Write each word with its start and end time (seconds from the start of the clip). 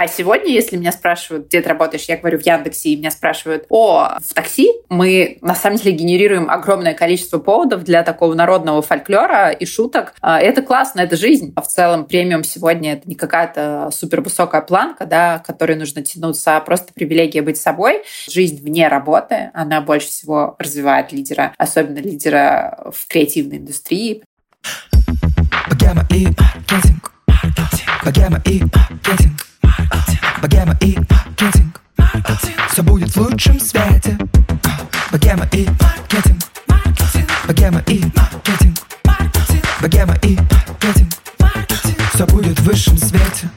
А 0.00 0.06
сегодня, 0.06 0.52
если 0.52 0.76
меня 0.76 0.92
спрашивают, 0.92 1.48
где 1.48 1.60
ты 1.60 1.68
работаешь, 1.68 2.04
я 2.04 2.16
говорю 2.16 2.38
в 2.38 2.46
Яндексе, 2.46 2.90
и 2.90 2.96
меня 2.96 3.10
спрашивают, 3.10 3.66
о, 3.68 4.16
в 4.24 4.32
такси, 4.32 4.70
мы 4.88 5.38
на 5.40 5.56
самом 5.56 5.76
деле 5.76 5.90
генерируем 5.90 6.48
огромное 6.48 6.94
количество 6.94 7.40
поводов 7.40 7.82
для 7.82 8.04
такого 8.04 8.34
народного 8.34 8.80
фольклора 8.80 9.50
и 9.50 9.66
шуток. 9.66 10.14
А, 10.20 10.38
это 10.38 10.62
классно, 10.62 11.00
это 11.00 11.16
жизнь. 11.16 11.52
А 11.56 11.62
в 11.62 11.66
целом 11.66 12.04
премиум 12.04 12.44
сегодня 12.44 12.92
это 12.92 13.08
не 13.08 13.16
какая-то 13.16 13.90
супер 13.92 14.20
высокая 14.20 14.60
планка, 14.60 15.04
да, 15.04 15.40
которой 15.44 15.76
нужно 15.76 16.02
тянуться, 16.02 16.56
а 16.56 16.60
просто 16.60 16.92
привилегия 16.94 17.42
быть 17.42 17.60
собой. 17.60 18.04
Жизнь 18.30 18.62
вне 18.62 18.86
работы, 18.86 19.50
она 19.52 19.80
больше 19.80 20.06
всего 20.06 20.54
развивает 20.60 21.10
лидера, 21.10 21.54
особенно 21.58 21.98
лидера 21.98 22.92
в 22.94 23.08
креативной 23.08 23.56
индустрии. 23.56 24.22
Богема 25.68 26.06
и 26.14 26.28
маркетинг. 26.28 27.12
Богема 28.04 28.40
и 28.46 28.62
маркетинг. 28.62 29.47
Богема 30.40 30.76
и 30.80 30.96
маркетинг. 31.10 31.80
Все 32.70 32.82
будет 32.82 33.10
в 33.10 33.16
лучшем 33.16 33.58
свете. 33.60 34.18
Богема 35.10 35.46
и 35.52 35.66
маркетинг. 35.80 36.42
Богема 37.46 37.82
и 37.86 38.04
маркетинг. 38.16 38.78
Богема 39.80 40.14
и 40.22 40.38
маркетинг. 40.58 41.12
Все 42.14 42.26
будет 42.26 42.58
в 42.60 42.64
высшем 42.64 42.98
свете. 42.98 43.48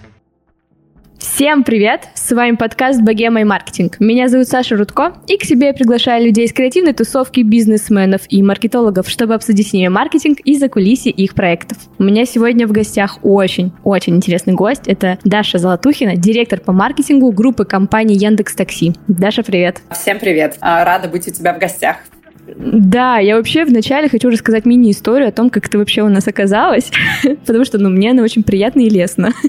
Всем 1.41 1.63
привет! 1.63 2.07
С 2.13 2.31
вами 2.35 2.55
подкаст 2.55 3.01
«Богема 3.01 3.41
и 3.41 3.43
маркетинг». 3.43 3.99
Меня 3.99 4.27
зовут 4.27 4.47
Саша 4.47 4.77
Рудко, 4.77 5.13
и 5.25 5.37
к 5.37 5.43
себе 5.43 5.69
я 5.69 5.73
приглашаю 5.73 6.23
людей 6.23 6.45
из 6.45 6.53
креативной 6.53 6.93
тусовки, 6.93 7.39
бизнесменов 7.39 8.21
и 8.29 8.43
маркетологов, 8.43 9.09
чтобы 9.09 9.33
обсудить 9.33 9.69
с 9.69 9.73
ними 9.73 9.87
маркетинг 9.87 10.37
и 10.41 10.55
закулисье 10.55 11.11
их 11.11 11.33
проектов. 11.33 11.79
У 11.97 12.03
меня 12.03 12.27
сегодня 12.27 12.67
в 12.67 12.71
гостях 12.71 13.17
очень-очень 13.23 14.17
интересный 14.17 14.53
гость. 14.53 14.83
Это 14.85 15.17
Даша 15.23 15.57
Золотухина, 15.57 16.15
директор 16.15 16.59
по 16.59 16.73
маркетингу 16.73 17.31
группы 17.31 17.65
компании 17.65 18.23
Яндекс 18.23 18.53
Такси. 18.53 18.93
Даша, 19.07 19.41
привет! 19.41 19.81
Всем 19.89 20.19
привет! 20.19 20.57
А, 20.61 20.85
рада 20.85 21.07
быть 21.07 21.27
у 21.27 21.31
тебя 21.31 21.55
в 21.55 21.57
гостях. 21.57 21.97
Да, 22.47 23.17
я 23.17 23.37
вообще 23.37 23.65
вначале 23.65 24.09
хочу 24.09 24.29
рассказать 24.29 24.65
мини-историю 24.65 25.29
о 25.29 25.31
том, 25.31 25.49
как 25.49 25.69
ты 25.69 25.77
вообще 25.77 26.01
у 26.01 26.09
нас 26.09 26.27
оказалась, 26.27 26.91
потому 27.45 27.65
что, 27.65 27.77
ну, 27.77 27.89
мне 27.89 28.11
она 28.11 28.23
очень 28.23 28.43
приятна 28.43 28.81
и 28.81 28.89
лестно. 28.89 29.31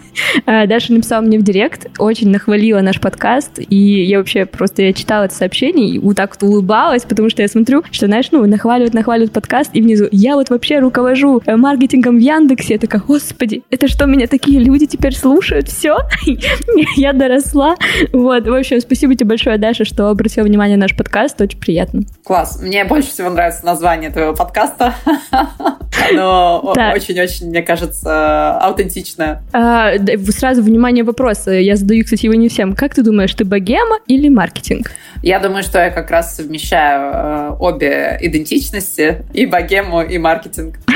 А, 0.47 0.67
Даша 0.67 0.93
написала 0.93 1.21
мне 1.21 1.39
в 1.39 1.43
директ, 1.43 1.89
очень 1.99 2.31
нахвалила 2.31 2.81
наш 2.81 3.01
подкаст, 3.01 3.59
и 3.59 3.77
я 3.77 4.19
вообще 4.19 4.47
просто, 4.47 4.83
я 4.83 4.93
читала 4.93 5.25
это 5.25 5.35
сообщение 5.35 5.89
и 5.89 5.99
вот 5.99 6.17
так 6.17 6.35
вот 6.35 6.49
улыбалась, 6.49 7.05
потому 7.05 7.29
что 7.29 7.43
я 7.43 7.49
смотрю, 7.49 7.83
что, 7.91 8.07
знаешь, 8.07 8.29
ну, 8.31 8.45
нахваливают, 8.47 8.95
нахваливают 8.95 9.33
подкаст, 9.33 9.71
и 9.75 9.83
внизу, 9.83 10.09
я 10.11 10.37
вот 10.37 10.51
вообще 10.51 10.79
руковожу 10.79 11.43
э, 11.45 11.57
маркетингом 11.57 12.17
в 12.17 12.21
Яндексе, 12.21 12.75
я 12.75 12.79
такая, 12.79 13.03
господи, 13.07 13.63
это 13.71 13.89
что, 13.89 14.07
меня 14.07 14.27
такие 14.27 14.59
люди 14.61 14.87
теперь 14.87 15.15
слушают, 15.15 15.69
все? 15.69 15.99
я 16.97 17.13
доросла. 17.13 17.77
Вот, 18.13 18.47
в 18.47 18.55
общем, 18.55 18.81
спасибо 18.81 19.15
тебе 19.15 19.29
большое, 19.29 19.59
Даша, 19.59 19.85
что 19.85 20.09
обратила 20.09 20.45
внимание 20.45 20.77
на 20.77 20.83
наш 20.83 20.97
подкаст, 20.97 21.41
очень 21.41 21.59
приятно. 21.59 22.03
Класс, 22.25 22.61
мне 22.63 22.82
больше 22.85 23.11
всего 23.11 23.31
нравится 23.31 23.65
название 23.65 24.11
твоего 24.11 24.35
подкаста. 24.35 24.95
Оно 26.11 26.61
очень-очень, 26.95 27.49
мне 27.49 27.63
кажется, 27.63 28.59
аутентичное. 28.59 29.43
А, 29.53 29.93
сразу, 30.31 30.63
внимание, 30.63 31.05
вопрос. 31.05 31.47
Я 31.47 31.77
задаю, 31.77 32.05
кстати, 32.05 32.27
его 32.27 32.35
не 32.35 32.49
всем. 32.49 32.75
Как 32.75 32.95
ты 32.95 33.03
думаешь, 33.03 33.35
ты 33.35 33.45
богема 33.45 33.99
или 34.07 34.29
маркетинг? 34.29 34.91
Я 35.23 35.39
думаю, 35.39 35.63
что 35.63 35.79
я 35.79 35.91
как 35.91 36.11
раз 36.11 36.35
совмещаю 36.37 37.13
э, 37.15 37.57
обе 37.61 38.19
идентичности, 38.21 39.25
и 39.33 39.47
богему, 39.47 40.03
и 40.03 40.19
маркетинг. 40.19 40.79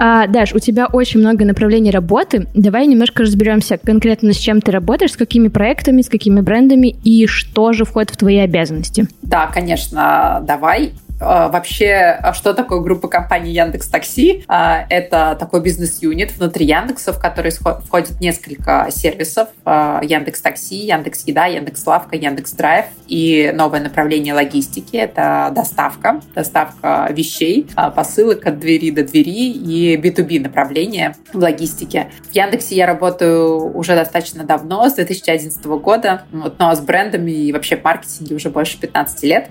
А, 0.00 0.28
Даш, 0.28 0.54
у 0.54 0.60
тебя 0.60 0.86
очень 0.86 1.18
много 1.18 1.44
направлений 1.44 1.90
работы. 1.90 2.46
Давай 2.54 2.86
немножко 2.86 3.24
разберемся 3.24 3.78
конкретно, 3.78 4.32
с 4.32 4.36
чем 4.36 4.60
ты 4.60 4.70
работаешь, 4.70 5.12
с 5.12 5.16
какими 5.16 5.48
проектами, 5.48 6.02
с 6.02 6.08
какими 6.08 6.40
брендами, 6.40 6.94
и 7.02 7.26
что 7.26 7.72
же 7.72 7.84
входит 7.84 8.10
в 8.10 8.16
твои 8.16 8.38
обязанности. 8.38 9.08
Да, 9.22 9.48
конечно, 9.48 10.40
давай. 10.46 10.57
А, 10.60 11.07
вообще, 11.20 12.18
а 12.22 12.32
что 12.32 12.54
такое 12.54 12.80
группа 12.80 13.08
компаний 13.08 13.52
Яндекс 13.52 13.88
Такси? 13.88 14.44
А, 14.48 14.86
это 14.88 15.36
такой 15.38 15.60
бизнес-юнит 15.60 16.32
внутри 16.36 16.66
Яндекса, 16.66 17.12
в 17.12 17.20
который 17.20 17.50
входит 17.50 18.20
несколько 18.20 18.88
сервисов. 18.90 19.48
Яндекс 19.64 20.40
Такси, 20.40 20.86
Яндекс 20.86 21.26
Еда, 21.26 21.46
Яндекс 21.46 21.86
Лавка, 21.86 22.16
Яндекс 22.16 22.52
Драйв 22.52 22.86
и 23.06 23.52
новое 23.54 23.80
направление 23.80 24.34
логистики. 24.34 24.96
Это 24.96 25.50
доставка, 25.54 26.20
доставка 26.34 27.08
вещей, 27.10 27.66
посылок 27.94 28.46
от 28.46 28.58
двери 28.58 28.90
до 28.90 29.02
двери 29.02 29.52
и 29.52 29.96
B2B 29.96 30.40
направление 30.40 31.14
в 31.32 31.38
логистике. 31.38 32.10
В 32.30 32.34
Яндексе 32.34 32.76
я 32.76 32.86
работаю 32.86 33.76
уже 33.76 33.94
достаточно 33.94 34.44
давно, 34.44 34.88
с 34.88 34.94
2011 34.94 35.64
года, 35.66 36.22
вот, 36.32 36.58
но 36.58 36.74
с 36.74 36.80
брендами 36.80 37.30
и 37.30 37.52
вообще 37.52 37.76
в 37.76 37.84
маркетинге 37.84 38.34
уже 38.36 38.50
больше 38.50 38.78
15 38.78 39.22
лет. 39.24 39.48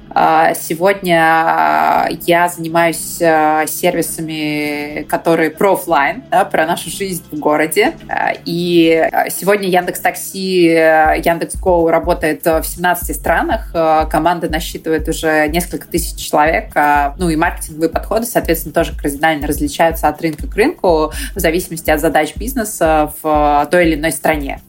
Сегодня 0.55 1.56
а, 1.56 1.56
я 2.25 2.50
занимаюсь 2.50 3.22
а, 3.22 3.66
сервисами, 3.68 5.03
которые 5.09 5.50
про 5.50 5.73
офлайн, 5.73 6.23
да, 6.29 6.45
про 6.45 6.66
нашу 6.66 6.90
жизнь 6.90 7.23
в 7.31 7.40
городе. 7.40 7.94
А, 8.07 8.34
и 8.45 9.09
сегодня 9.29 9.67
Яндекс 9.67 10.00
Такси, 10.00 10.66
Яндекс 10.66 11.56
Go 11.56 11.90
работает 11.90 12.46
в 12.46 12.63
17 12.63 13.16
странах. 13.16 13.72
Команда 14.09 14.50
насчитывает 14.50 15.07
уже 15.07 15.47
несколько 15.47 15.88
тысяч 15.88 16.17
человек. 16.17 16.73
Ну 17.17 17.29
и 17.29 17.35
маркетинговые 17.35 17.90
подходы, 17.90 18.25
соответственно, 18.25 18.73
тоже 18.73 18.96
кардинально 18.96 19.47
различаются 19.47 20.07
от 20.07 20.22
рынка 20.22 20.47
к 20.47 20.56
рынку 20.56 21.12
в 21.35 21.40
зависимости 21.40 21.90
от 21.90 22.00
задач 22.00 22.35
бизнеса 22.35 23.13
в 23.22 23.67
той 23.72 23.88
или 23.88 23.96
иной 23.96 24.12
стране 24.12 24.59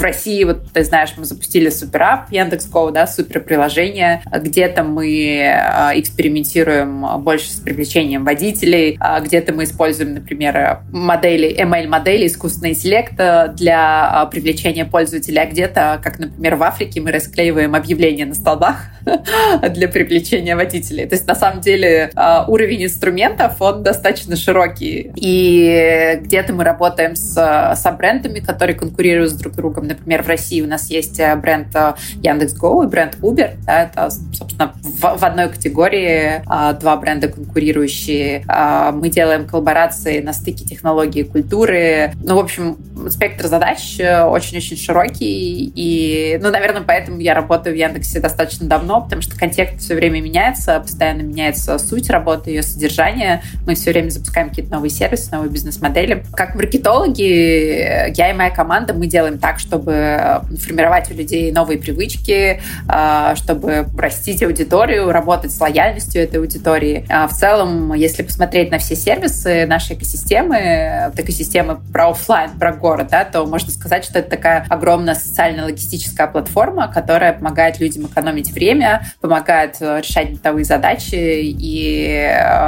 в 0.00 0.02
России, 0.02 0.42
вот 0.44 0.72
ты 0.72 0.82
знаешь, 0.82 1.10
мы 1.18 1.26
запустили 1.26 1.68
суперап 1.68 2.32
Яндекс.Го, 2.32 2.90
да, 2.90 3.06
супер 3.06 3.40
приложение. 3.40 4.22
Где-то 4.32 4.82
мы 4.82 5.44
а, 5.46 5.92
экспериментируем 5.94 7.22
больше 7.22 7.52
с 7.52 7.56
привлечением 7.56 8.24
водителей, 8.24 8.96
а 8.98 9.20
где-то 9.20 9.52
мы 9.52 9.64
используем, 9.64 10.14
например, 10.14 10.78
модели, 10.90 11.54
ML-модели, 11.54 12.26
искусственный 12.26 12.70
интеллект 12.70 13.14
для 13.14 14.10
а, 14.10 14.26
привлечения 14.26 14.86
пользователя, 14.86 15.42
а 15.42 15.46
где-то, 15.46 16.00
как, 16.02 16.18
например, 16.18 16.56
в 16.56 16.62
Африке, 16.62 17.02
мы 17.02 17.12
расклеиваем 17.12 17.74
объявления 17.74 18.24
на 18.24 18.34
столбах 18.34 18.86
для 19.70 19.88
привлечения 19.88 20.56
водителей. 20.56 21.06
То 21.06 21.14
есть, 21.14 21.26
на 21.26 21.34
самом 21.34 21.60
деле, 21.60 22.10
уровень 22.48 22.84
инструментов, 22.84 23.60
он 23.60 23.82
достаточно 23.82 24.34
широкий. 24.34 25.12
И 25.14 26.20
где-то 26.22 26.54
мы 26.54 26.64
работаем 26.64 27.16
с, 27.16 27.34
с 27.36 27.90
брендами, 27.98 28.40
которые 28.40 28.76
конкурируют 28.78 29.32
с 29.32 29.34
друг 29.34 29.54
другом 29.54 29.89
Например, 29.90 30.22
в 30.22 30.28
России 30.28 30.60
у 30.60 30.66
нас 30.66 30.90
есть 30.90 31.20
э, 31.20 31.34
бренд 31.36 31.74
э, 31.74 31.94
Яндекс.Го 32.22 32.84
и 32.84 32.86
бренд 32.86 33.16
Uber. 33.20 33.56
Да, 33.64 33.84
это, 33.84 34.10
собственно, 34.32 34.72
в, 34.82 35.00
в 35.18 35.24
одной 35.24 35.48
категории 35.48 36.42
а, 36.46 36.72
два 36.74 36.96
бренда 36.96 37.28
конкурирующие. 37.28 38.44
А, 38.48 38.92
мы 38.92 39.08
делаем 39.08 39.46
коллаборации 39.46 40.20
на 40.20 40.32
стыке 40.32 40.64
технологии 40.64 41.20
и 41.20 41.24
культуры. 41.24 42.12
Ну, 42.22 42.36
в 42.36 42.38
общем, 42.38 42.76
спектр 43.08 43.46
задач 43.46 43.98
э, 43.98 44.22
очень-очень 44.22 44.76
широкий. 44.76 45.72
И, 45.74 46.38
ну, 46.42 46.50
наверное, 46.50 46.82
поэтому 46.82 47.18
я 47.20 47.34
работаю 47.34 47.74
в 47.74 47.78
Яндексе 47.78 48.20
достаточно 48.20 48.66
давно, 48.66 49.02
потому 49.02 49.22
что 49.22 49.36
контекст 49.36 49.80
все 49.80 49.94
время 49.94 50.20
меняется, 50.20 50.78
постоянно 50.80 51.22
меняется 51.22 51.78
суть 51.78 52.10
работы, 52.10 52.50
ее 52.50 52.62
содержание. 52.62 53.42
Мы 53.66 53.74
все 53.74 53.90
время 53.90 54.10
запускаем 54.10 54.50
какие-то 54.50 54.72
новые 54.72 54.90
сервисы, 54.90 55.30
новые 55.32 55.50
бизнес-модели. 55.50 56.24
Как 56.32 56.54
маркетологи, 56.54 58.12
я 58.16 58.30
и 58.30 58.32
моя 58.32 58.50
команда, 58.50 58.94
мы 58.94 59.06
делаем 59.06 59.38
так, 59.38 59.58
что 59.58 59.78
чтобы 59.80 59.92
э, 59.92 60.40
формировать 60.56 61.10
у 61.10 61.14
людей 61.14 61.50
новые 61.52 61.78
привычки, 61.78 62.60
э, 62.88 63.34
чтобы 63.36 63.86
растить 63.96 64.42
аудиторию, 64.42 65.10
работать 65.10 65.52
с 65.52 65.60
лояльностью 65.60 66.22
этой 66.22 66.38
аудитории. 66.40 67.06
А 67.08 67.26
в 67.26 67.32
целом, 67.32 67.94
если 67.94 68.22
посмотреть 68.22 68.70
на 68.70 68.78
все 68.78 68.94
сервисы 68.94 69.66
нашей 69.66 69.96
экосистемы, 69.96 71.12
экосистемы 71.16 71.80
про 71.92 72.10
офлайн, 72.10 72.50
про 72.58 72.72
город, 72.72 73.08
да, 73.10 73.24
то 73.24 73.46
можно 73.46 73.70
сказать, 73.70 74.04
что 74.04 74.18
это 74.18 74.30
такая 74.30 74.66
огромная 74.68 75.14
социально-логистическая 75.14 76.26
платформа, 76.26 76.88
которая 76.88 77.32
помогает 77.32 77.80
людям 77.80 78.06
экономить 78.06 78.52
время, 78.52 79.06
помогает 79.20 79.76
э, 79.80 80.00
решать 80.02 80.32
бытовые 80.32 80.64
задачи, 80.64 81.14
и 81.14 82.10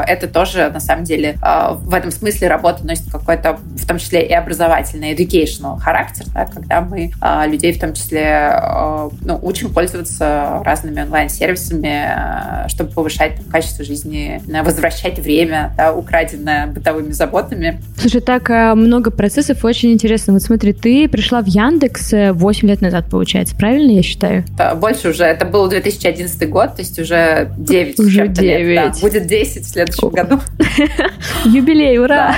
это 0.06 0.28
тоже, 0.28 0.70
на 0.70 0.80
самом 0.80 1.04
деле, 1.04 1.36
в 1.42 1.94
этом 1.94 2.10
смысле 2.10 2.48
работа 2.48 2.86
носит 2.86 3.10
какой-то, 3.10 3.58
в 3.76 3.86
том 3.86 3.98
числе 3.98 4.26
и 4.26 4.32
образовательный, 4.32 5.14
educational 5.14 5.78
характер, 5.78 6.24
да, 6.32 6.46
когда 6.46 6.80
мы 6.80 7.01
мы 7.02 7.12
а, 7.20 7.46
людей 7.46 7.72
в 7.72 7.80
том 7.80 7.94
числе 7.94 8.24
а, 8.24 9.10
ну, 9.24 9.38
учим 9.42 9.72
пользоваться 9.72 10.62
разными 10.64 11.02
онлайн-сервисами, 11.02 12.68
чтобы 12.68 12.90
повышать 12.90 13.36
там, 13.36 13.44
качество 13.46 13.84
жизни, 13.84 14.40
возвращать 14.62 15.18
время, 15.18 15.72
да, 15.76 15.92
украденное 15.92 16.66
бытовыми 16.66 17.12
заботами. 17.12 17.80
Слушай, 17.96 18.20
так 18.20 18.48
много 18.76 19.10
процессов, 19.10 19.64
очень 19.64 19.92
интересно. 19.92 20.32
Вот 20.32 20.42
смотри, 20.42 20.72
ты 20.72 21.08
пришла 21.08 21.42
в 21.42 21.46
Яндекс 21.46 22.12
8 22.32 22.68
лет 22.68 22.80
назад, 22.80 23.06
получается, 23.10 23.56
правильно 23.56 23.92
я 23.92 24.02
считаю? 24.02 24.44
Да, 24.56 24.74
больше 24.74 25.10
уже. 25.10 25.24
Это 25.24 25.44
был 25.44 25.68
2011 25.68 26.48
год, 26.48 26.76
то 26.76 26.82
есть 26.82 26.98
уже 26.98 27.52
9 27.56 27.98
Уже 27.98 28.28
9. 28.28 28.38
Лет, 28.38 28.92
да. 28.94 29.00
Будет 29.00 29.26
10 29.26 29.64
в 29.64 29.68
следующем 29.68 30.08
году. 30.10 30.40
Юбилей, 31.44 31.98
ура! 31.98 32.36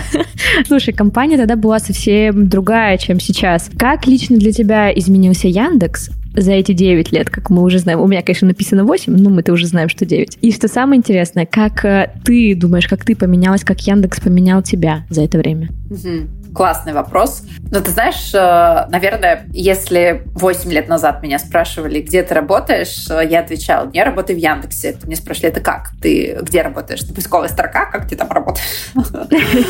Слушай, 0.66 0.94
компания 0.94 1.36
тогда 1.36 1.56
была 1.56 1.78
совсем 1.78 2.48
другая, 2.48 2.98
чем 2.98 3.20
сейчас. 3.20 3.70
Как 3.78 4.06
лично 4.06 4.36
для 4.44 4.52
тебя 4.52 4.92
изменился 4.92 5.48
Яндекс? 5.48 6.10
за 6.36 6.50
эти 6.50 6.72
9 6.72 7.12
лет, 7.12 7.30
как 7.30 7.48
мы 7.48 7.62
уже 7.62 7.78
знаем. 7.78 8.00
У 8.00 8.08
меня, 8.08 8.20
конечно, 8.20 8.48
написано 8.48 8.84
8, 8.84 9.16
но 9.16 9.30
мы-то 9.30 9.52
уже 9.52 9.66
знаем, 9.68 9.88
что 9.88 10.04
9. 10.04 10.38
И 10.40 10.50
что 10.50 10.66
самое 10.66 10.98
интересное, 10.98 11.46
как 11.46 11.84
э, 11.84 12.10
ты 12.24 12.56
думаешь, 12.56 12.88
как 12.88 13.04
ты 13.04 13.14
поменялась, 13.14 13.62
как 13.62 13.80
Яндекс 13.86 14.18
поменял 14.20 14.60
тебя 14.60 15.06
за 15.10 15.22
это 15.22 15.38
время? 15.38 15.68
Угу 15.90 16.43
классный 16.54 16.92
вопрос. 16.92 17.42
Но 17.70 17.80
ты 17.80 17.90
знаешь, 17.90 18.32
э, 18.32 18.86
наверное, 18.88 19.46
если 19.52 20.22
8 20.34 20.70
лет 20.70 20.88
назад 20.88 21.22
меня 21.22 21.38
спрашивали, 21.38 22.00
где 22.00 22.22
ты 22.22 22.32
работаешь, 22.32 23.06
э, 23.10 23.26
я 23.28 23.40
отвечала, 23.40 23.90
я 23.92 24.04
работаю 24.04 24.38
в 24.38 24.40
Яндексе. 24.40 24.96
Мне 25.02 25.16
спрашивали, 25.16 25.50
это 25.50 25.60
как? 25.60 25.90
Ты 26.00 26.38
где 26.40 26.62
работаешь? 26.62 27.00
Ты 27.00 27.12
поисковая 27.12 27.48
строка? 27.48 27.86
Как 27.86 28.08
ты 28.08 28.16
там 28.16 28.30
работаешь? 28.30 28.92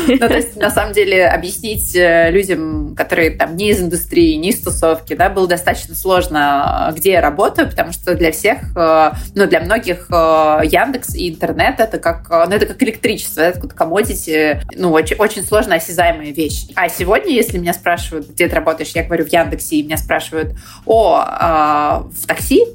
Ну, 0.07 0.27
то 0.27 0.35
есть, 0.35 0.55
на 0.55 0.69
самом 0.69 0.93
деле, 0.93 1.27
объяснить 1.27 1.95
э, 1.95 2.29
людям, 2.29 2.95
которые 2.95 3.31
там 3.31 3.55
не 3.55 3.69
из 3.69 3.81
индустрии, 3.81 4.35
не 4.35 4.49
из 4.49 4.61
тусовки, 4.61 5.15
да, 5.15 5.29
было 5.29 5.47
достаточно 5.47 5.95
сложно, 5.95 6.93
где 6.95 7.13
я 7.13 7.21
работаю, 7.21 7.69
потому 7.69 7.91
что 7.91 8.15
для 8.15 8.31
всех, 8.31 8.59
ну, 8.75 9.47
для 9.47 9.61
многих 9.61 10.07
Яндекс 10.09 11.15
и 11.15 11.29
интернет 11.29 11.79
это 11.79 11.97
как, 11.97 12.29
ну, 12.29 12.55
это 12.55 12.65
как 12.65 12.81
электричество, 12.83 13.41
это 13.41 13.67
как 13.67 13.73
commodity, 13.79 14.61
ну, 14.75 14.91
очень, 14.91 15.15
очень 15.17 15.43
сложно 15.43 15.75
осязаемая 15.75 16.31
вещь. 16.31 16.67
А 16.75 16.89
сегодня, 16.89 17.31
если 17.31 17.57
меня 17.57 17.73
спрашивают, 17.73 18.29
где 18.29 18.47
ты 18.47 18.55
работаешь, 18.55 18.91
я 18.93 19.03
говорю 19.03 19.25
в 19.25 19.29
Яндексе, 19.29 19.77
и 19.77 19.83
меня 19.83 19.97
спрашивают, 19.97 20.55
о, 20.85 21.23
э, 21.23 22.09
в 22.13 22.27
такси? 22.27 22.65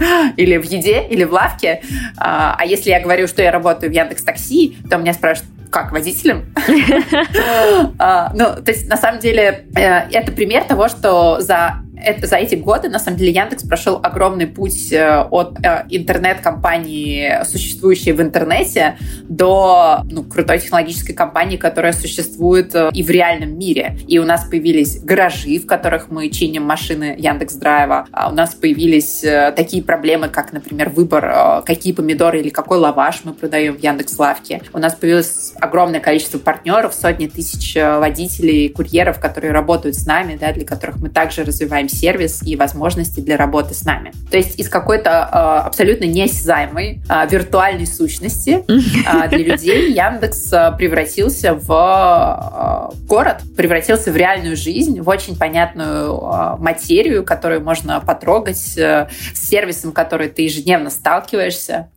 или 0.36 0.56
в 0.56 0.64
еде, 0.64 1.06
или 1.08 1.24
в 1.24 1.32
лавке. 1.32 1.82
А, 2.16 2.56
а 2.58 2.64
если 2.64 2.90
я 2.90 3.00
говорю, 3.00 3.26
что 3.26 3.42
я 3.42 3.50
работаю 3.50 3.90
в 3.92 3.94
Яндекс 3.94 4.22
Такси, 4.22 4.78
то 4.88 4.96
меня 4.96 5.12
спрашивают, 5.14 5.52
как 5.70 5.92
водителем. 5.92 6.52
А, 7.98 8.32
ну, 8.34 8.62
то 8.62 8.72
есть, 8.72 8.88
на 8.88 8.96
самом 8.96 9.20
деле, 9.20 9.66
э, 9.76 10.08
это 10.10 10.32
пример 10.32 10.64
того, 10.64 10.88
что 10.88 11.40
за 11.40 11.82
это, 12.02 12.26
за 12.26 12.36
эти 12.36 12.54
годы, 12.54 12.88
на 12.88 12.98
самом 12.98 13.18
деле, 13.18 13.32
Яндекс 13.32 13.64
прошел 13.64 14.00
огромный 14.02 14.46
путь 14.46 14.92
э, 14.92 15.24
от 15.30 15.58
э, 15.64 15.84
интернет-компании, 15.90 17.44
существующей 17.44 18.12
в 18.12 18.20
интернете, 18.20 18.96
до 19.28 20.00
ну, 20.10 20.24
крутой 20.24 20.60
технологической 20.60 21.14
компании, 21.14 21.56
которая 21.56 21.92
существует 21.92 22.74
э, 22.74 22.90
и 22.92 23.02
в 23.02 23.10
реальном 23.10 23.58
мире. 23.58 23.98
И 24.06 24.18
у 24.18 24.24
нас 24.24 24.44
появились 24.44 25.00
гаражи, 25.02 25.58
в 25.58 25.66
которых 25.66 26.10
мы 26.10 26.30
чиним 26.30 26.64
машины 26.64 27.14
Яндекс 27.18 27.54
Драйва. 27.54 28.06
А 28.12 28.30
у 28.30 28.34
нас 28.34 28.54
появились 28.54 29.24
такие 29.54 29.82
проблемы, 29.82 30.28
как, 30.28 30.52
например, 30.52 30.88
выбор, 30.90 31.62
какие 31.64 31.92
помидоры 31.92 32.40
или 32.40 32.48
какой 32.48 32.78
лаваш 32.78 33.20
мы 33.24 33.34
продаем 33.34 33.76
в 33.76 33.80
Яндекс 33.80 34.18
Лавке. 34.18 34.62
У 34.72 34.78
нас 34.78 34.94
появилось 34.94 35.52
огромное 35.60 36.00
количество 36.00 36.38
партнеров, 36.38 36.94
сотни 36.94 37.26
тысяч 37.26 37.74
водителей, 37.74 38.68
курьеров, 38.68 39.20
которые 39.20 39.52
работают 39.52 39.96
с 39.96 40.06
нами, 40.06 40.36
да, 40.40 40.52
для 40.52 40.64
которых 40.64 40.98
мы 40.98 41.08
также 41.08 41.44
развиваем 41.44 41.88
сервис 41.90 42.42
и 42.42 42.56
возможности 42.56 43.20
для 43.20 43.36
работы 43.36 43.74
с 43.74 43.84
нами. 43.84 44.12
То 44.30 44.36
есть 44.36 44.58
из 44.58 44.68
какой-то 44.68 45.10
э, 45.10 45.66
абсолютно 45.66 46.04
неосязаемой 46.04 47.02
э, 47.08 47.28
виртуальной 47.30 47.86
сущности 47.86 48.64
э, 48.68 49.28
для 49.28 49.38
людей 49.38 49.92
Яндекс 49.92 50.50
превратился 50.78 51.54
в 51.54 52.92
э, 52.92 52.96
город, 53.06 53.42
превратился 53.56 54.12
в 54.12 54.16
реальную 54.16 54.56
жизнь, 54.56 55.00
в 55.00 55.08
очень 55.08 55.36
понятную 55.36 56.16
э, 56.16 56.56
материю, 56.58 57.24
которую 57.24 57.62
можно 57.62 58.00
потрогать, 58.00 58.76
э, 58.78 59.08
с 59.34 59.48
сервисом, 59.48 59.92
который 59.92 60.28
ты 60.28 60.42
ежедневно 60.42 60.90
сталкиваешься. 60.90 61.90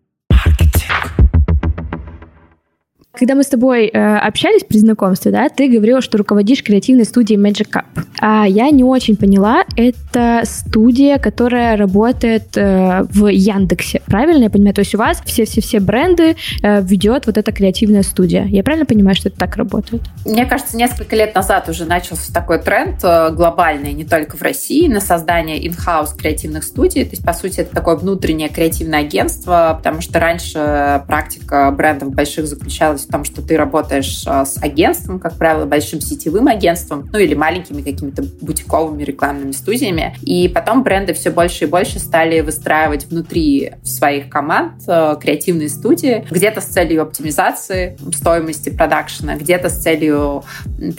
Когда 3.16 3.36
мы 3.36 3.44
с 3.44 3.48
тобой 3.48 3.90
э, 3.94 4.18
общались 4.18 4.64
при 4.64 4.80
знакомстве, 4.80 5.32
да, 5.32 5.48
ты 5.48 5.68
говорила, 5.68 6.02
что 6.02 6.18
руководишь 6.18 6.64
креативной 6.64 7.06
студией 7.06 7.40
Magic 7.40 7.70
Cup. 7.70 7.86
А 8.20 8.48
я 8.48 8.72
не 8.72 8.84
очень 8.84 9.18
поняла, 9.18 9.66
это 9.78 10.42
студия, 10.46 11.20
которая 11.20 11.78
работает 11.78 12.58
э, 12.58 13.04
в 13.12 13.28
Яндексе, 13.28 14.02
правильно 14.08 14.46
я 14.46 14.50
понимаю? 14.50 14.74
То 14.74 14.82
есть 14.82 14.96
у 14.96 14.98
вас 14.98 15.22
все-все-все 15.24 15.80
бренды 15.80 16.38
э, 16.64 16.82
ведет 16.82 17.28
вот 17.28 17.38
эта 17.38 17.52
креативная 17.52 18.02
студия. 18.02 18.46
Я 18.46 18.64
правильно 18.64 18.88
понимаю, 18.88 19.16
что 19.16 19.30
это 19.30 19.38
так 19.38 19.58
работает? 19.58 20.02
Мне 20.26 20.48
кажется, 20.48 20.76
несколько 20.76 21.16
лет 21.16 21.36
назад 21.36 21.70
уже 21.70 21.86
начался 21.86 22.34
такой 22.34 22.64
тренд 22.64 23.04
э, 23.04 23.30
глобальный, 23.32 23.94
не 23.94 24.06
только 24.06 24.38
в 24.38 24.42
России, 24.42 24.88
на 24.88 25.02
создание 25.02 25.64
in-house 25.64 26.18
креативных 26.18 26.64
студий. 26.64 27.04
То 27.04 27.12
есть, 27.12 27.24
по 27.24 27.34
сути, 27.34 27.60
это 27.60 27.76
такое 27.76 27.96
внутреннее 27.96 28.50
креативное 28.50 29.02
агентство, 29.02 29.76
потому 29.78 30.02
что 30.02 30.20
раньше 30.20 31.04
практика 31.06 31.70
брендов 31.70 32.12
больших 32.12 32.48
заключалась 32.48 33.03
в 33.04 33.12
том, 33.12 33.24
что 33.24 33.42
ты 33.42 33.58
работаешь 33.58 34.24
а, 34.26 34.46
с 34.46 34.62
агентством, 34.62 35.20
как 35.20 35.38
правило, 35.38 35.66
большим 35.66 36.02
сетевым 36.02 36.48
агентством, 36.48 37.10
ну 37.12 37.20
или 37.20 37.34
маленькими 37.34 37.82
какими-то 37.82 38.24
бутиковыми 38.42 39.04
рекламными 39.04 39.52
студиями. 39.52 40.16
И 40.22 40.48
потом 40.48 40.84
бренды 40.84 41.14
все 41.14 41.30
больше 41.30 41.66
и 41.66 41.68
больше 41.68 42.00
стали 42.00 42.42
выстраивать 42.42 43.06
внутри 43.06 43.74
своих 43.84 44.30
команд 44.30 44.84
а, 44.88 45.16
креативные 45.16 45.70
студии, 45.70 46.26
где-то 46.30 46.62
с 46.62 46.66
целью 46.66 47.02
оптимизации 47.04 47.98
стоимости 48.14 48.70
продакшена, 48.70 49.36
где-то 49.36 49.70
с 49.70 49.82
целью 49.82 50.44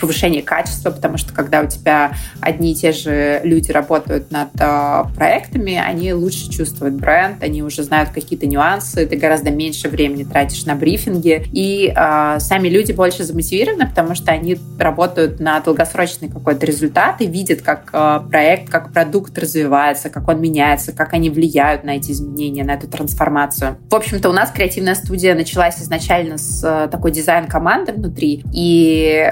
повышения 0.00 0.42
качества, 0.42 0.90
потому 0.90 1.18
что 1.18 1.32
когда 1.32 1.62
у 1.62 1.66
тебя 1.66 2.14
одни 2.40 2.72
и 2.72 2.74
те 2.74 2.92
же 2.92 3.40
люди 3.44 3.70
работают 3.70 4.30
над 4.30 4.50
а, 4.58 5.10
проектами, 5.16 5.74
они 5.74 6.12
лучше 6.12 6.50
чувствуют 6.50 6.94
бренд, 6.94 7.42
они 7.42 7.62
уже 7.62 7.82
знают 7.82 8.10
какие-то 8.10 8.46
нюансы, 8.46 9.06
ты 9.06 9.16
гораздо 9.16 9.50
меньше 9.50 9.88
времени 9.88 10.24
тратишь 10.24 10.64
на 10.64 10.74
брифинги, 10.74 11.46
и 11.52 11.92
э, 11.94 12.40
сами 12.40 12.68
люди 12.68 12.92
больше 12.92 13.24
замотивированы, 13.24 13.88
потому 13.88 14.14
что 14.14 14.32
они 14.32 14.58
работают 14.78 15.40
на 15.40 15.60
долгосрочный 15.60 16.28
какой-то 16.28 16.66
результат 16.66 17.20
и 17.20 17.26
видят, 17.26 17.62
как 17.62 17.90
э, 17.92 18.20
проект, 18.30 18.70
как 18.70 18.92
продукт 18.92 19.36
развивается, 19.38 20.10
как 20.10 20.28
он 20.28 20.40
меняется, 20.40 20.92
как 20.92 21.12
они 21.12 21.30
влияют 21.30 21.84
на 21.84 21.96
эти 21.96 22.12
изменения, 22.12 22.64
на 22.64 22.72
эту 22.72 22.88
трансформацию. 22.88 23.76
В 23.90 23.94
общем-то, 23.94 24.28
у 24.28 24.32
нас 24.32 24.50
креативная 24.50 24.94
студия 24.94 25.34
началась 25.34 25.80
изначально 25.80 26.38
с 26.38 26.62
э, 26.64 26.88
такой 26.88 27.10
дизайн-команды 27.12 27.92
внутри, 27.92 28.44
и, 28.52 29.26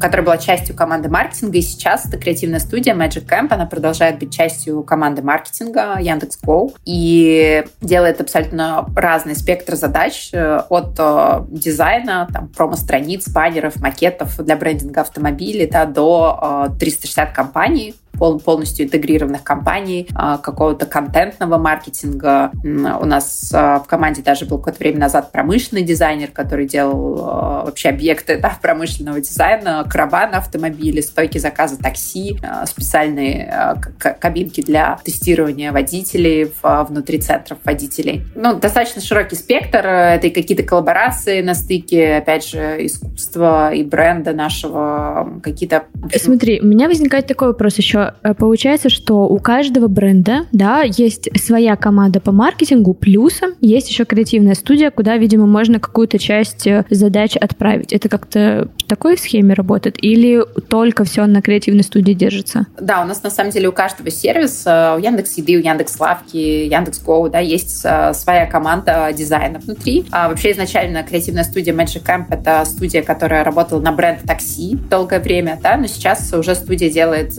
которая 0.00 0.24
была 0.24 0.38
частью 0.38 0.76
команды 0.76 1.08
маркетинга, 1.08 1.58
и 1.58 1.62
сейчас 1.62 2.06
эта 2.06 2.18
креативная 2.18 2.58
студия 2.58 2.94
Magic 2.94 3.26
Camp, 3.26 3.52
она 3.52 3.66
продолжает 3.66 4.18
быть 4.18 4.32
частью 4.32 4.82
команды 4.82 5.22
маркетинга 5.22 5.98
Яндекс.Го 6.00 6.72
и 6.84 7.64
делает 7.80 8.20
абсолютно 8.20 8.86
разный 8.94 9.34
спектр 9.34 9.74
задач 9.74 10.30
э, 10.32 10.62
от 10.68 10.94
э, 10.98 11.44
дизайна 11.48 12.01
дизайна, 12.02 12.28
там, 12.32 12.48
промо-страниц, 12.48 13.28
баннеров, 13.28 13.80
макетов 13.80 14.36
для 14.42 14.56
брендинга 14.56 15.00
автомобилей 15.00 15.66
да, 15.66 15.86
до 15.86 16.68
360 16.78 17.28
э, 17.28 17.34
компаний, 17.34 17.94
пол, 18.22 18.38
полностью 18.38 18.86
интегрированных 18.86 19.42
компаний, 19.42 20.08
а, 20.14 20.38
какого-то 20.38 20.86
контентного 20.86 21.58
маркетинга. 21.58 22.52
У 22.62 23.04
нас 23.04 23.50
а, 23.52 23.80
в 23.80 23.88
команде 23.88 24.22
даже 24.22 24.46
был 24.46 24.58
какое-то 24.58 24.78
время 24.78 25.00
назад 25.00 25.32
промышленный 25.32 25.82
дизайнер, 25.82 26.30
который 26.30 26.68
делал 26.68 27.18
а, 27.18 27.64
вообще 27.64 27.88
объекты 27.88 28.38
да, 28.40 28.56
промышленного 28.62 29.20
дизайна, 29.20 29.84
короба 29.90 30.28
на 30.28 30.38
автомобиле, 30.38 31.02
стойки 31.02 31.38
заказа 31.38 31.76
такси, 31.76 32.38
специальные 32.64 33.82
кабинки 33.98 34.60
для 34.60 35.00
тестирования 35.02 35.72
водителей 35.72 36.52
внутри 36.62 37.18
центров 37.18 37.58
водителей. 37.64 38.22
Ну, 38.36 38.54
достаточно 38.54 39.02
широкий 39.02 39.34
спектр. 39.34 39.84
Это 39.84 40.28
и 40.28 40.30
какие-то 40.30 40.62
коллаборации 40.62 41.42
на 41.42 41.54
стыке, 41.54 42.18
опять 42.18 42.46
же, 42.46 42.86
искусства 42.86 43.74
и 43.74 43.82
бренда 43.82 44.32
нашего, 44.32 45.40
какие-то... 45.42 45.86
Смотри, 46.14 46.60
у 46.60 46.66
меня 46.66 46.86
возникает 46.86 47.26
такой 47.26 47.48
вопрос 47.48 47.78
еще 47.78 48.11
Э, 48.22 48.34
получается, 48.34 48.88
что 48.88 49.28
у 49.28 49.38
каждого 49.38 49.88
бренда, 49.88 50.46
да, 50.52 50.82
есть 50.82 51.28
своя 51.38 51.76
команда 51.76 52.20
по 52.20 52.32
маркетингу, 52.32 52.94
плюсом 52.94 53.52
есть 53.60 53.88
еще 53.88 54.04
креативная 54.04 54.54
студия, 54.54 54.90
куда, 54.90 55.16
видимо, 55.16 55.46
можно 55.46 55.80
какую-то 55.80 56.18
часть 56.18 56.66
э, 56.66 56.84
задач 56.90 57.36
отправить. 57.36 57.92
Это 57.92 58.08
как-то 58.08 58.68
в 58.78 58.84
такой 58.84 59.16
схеме 59.18 59.54
работает? 59.54 59.96
Или 60.02 60.44
только 60.68 61.04
все 61.04 61.26
на 61.26 61.42
креативной 61.42 61.84
студии 61.84 62.12
держится? 62.12 62.66
Да, 62.80 63.02
у 63.02 63.04
нас 63.04 63.22
на 63.22 63.30
самом 63.30 63.50
деле 63.50 63.68
у 63.68 63.72
каждого 63.72 64.10
сервиса, 64.10 64.94
у 64.96 65.00
Яндекс 65.00 65.38
Еды, 65.38 65.56
у 65.56 65.60
Яндекс 65.60 65.98
Лавки, 65.98 66.36
Яндекс 66.36 67.02
Go, 67.04 67.28
да, 67.28 67.38
есть 67.38 67.82
э, 67.84 68.12
своя 68.14 68.46
команда 68.46 69.10
дизайна 69.12 69.58
внутри. 69.58 70.04
А 70.10 70.28
вообще 70.28 70.52
изначально 70.52 71.02
креативная 71.02 71.44
студия 71.44 71.74
Magic 71.74 72.04
Camp— 72.04 72.26
это 72.30 72.64
студия, 72.64 73.02
которая 73.02 73.44
работала 73.44 73.80
на 73.80 73.92
бренд 73.92 74.20
такси 74.22 74.76
долгое 74.90 75.20
время, 75.20 75.58
да, 75.62 75.76
но 75.76 75.86
сейчас 75.86 76.32
уже 76.32 76.54
студия 76.54 76.90
делает 76.90 77.32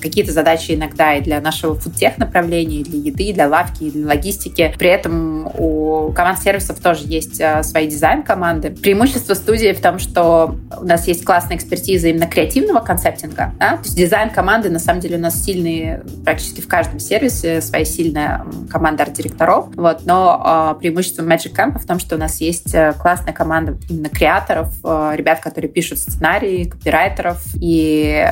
какие-то 0.00 0.32
задачи 0.32 0.72
иногда 0.72 1.14
и 1.14 1.20
для 1.20 1.40
нашего 1.40 1.74
фудтех 1.74 2.18
направления, 2.18 2.78
и 2.78 2.84
для 2.84 2.98
еды, 2.98 3.24
и 3.24 3.32
для 3.32 3.48
лавки, 3.48 3.84
и 3.84 3.90
для 3.90 4.06
логистики. 4.06 4.74
При 4.78 4.88
этом 4.88 5.46
у 5.58 6.12
команд 6.12 6.38
сервисов 6.40 6.80
тоже 6.80 7.02
есть 7.06 7.40
э, 7.40 7.62
свои 7.62 7.88
дизайн-команды. 7.88 8.70
Преимущество 8.70 9.34
студии 9.34 9.72
в 9.72 9.80
том, 9.80 9.98
что 9.98 10.56
у 10.80 10.84
нас 10.84 11.06
есть 11.06 11.24
классная 11.24 11.56
экспертиза 11.56 12.08
именно 12.08 12.26
креативного 12.26 12.80
концептинга. 12.80 13.52
Да? 13.58 13.76
То 13.76 13.84
есть 13.84 13.96
дизайн-команды, 13.96 14.70
на 14.70 14.78
самом 14.78 15.00
деле, 15.00 15.16
у 15.16 15.20
нас 15.20 15.42
сильные 15.42 16.02
практически 16.24 16.60
в 16.60 16.68
каждом 16.68 16.98
сервисе, 16.98 17.60
своя 17.60 17.84
сильная 17.84 18.44
команда 18.70 19.04
арт-директоров. 19.04 19.68
Вот. 19.76 20.06
Но 20.06 20.74
э, 20.76 20.80
преимущество 20.80 21.22
Magic 21.22 21.54
Camp 21.54 21.78
в 21.78 21.86
том, 21.86 21.98
что 21.98 22.16
у 22.16 22.18
нас 22.18 22.40
есть 22.40 22.74
э, 22.74 22.94
классная 23.00 23.34
команда 23.34 23.76
именно 23.88 24.08
креаторов, 24.08 24.72
ребят, 24.82 25.40
которые 25.40 25.70
пишут 25.70 25.98
сценарии, 25.98 26.64
копирайтеров. 26.64 27.42
И 27.60 28.24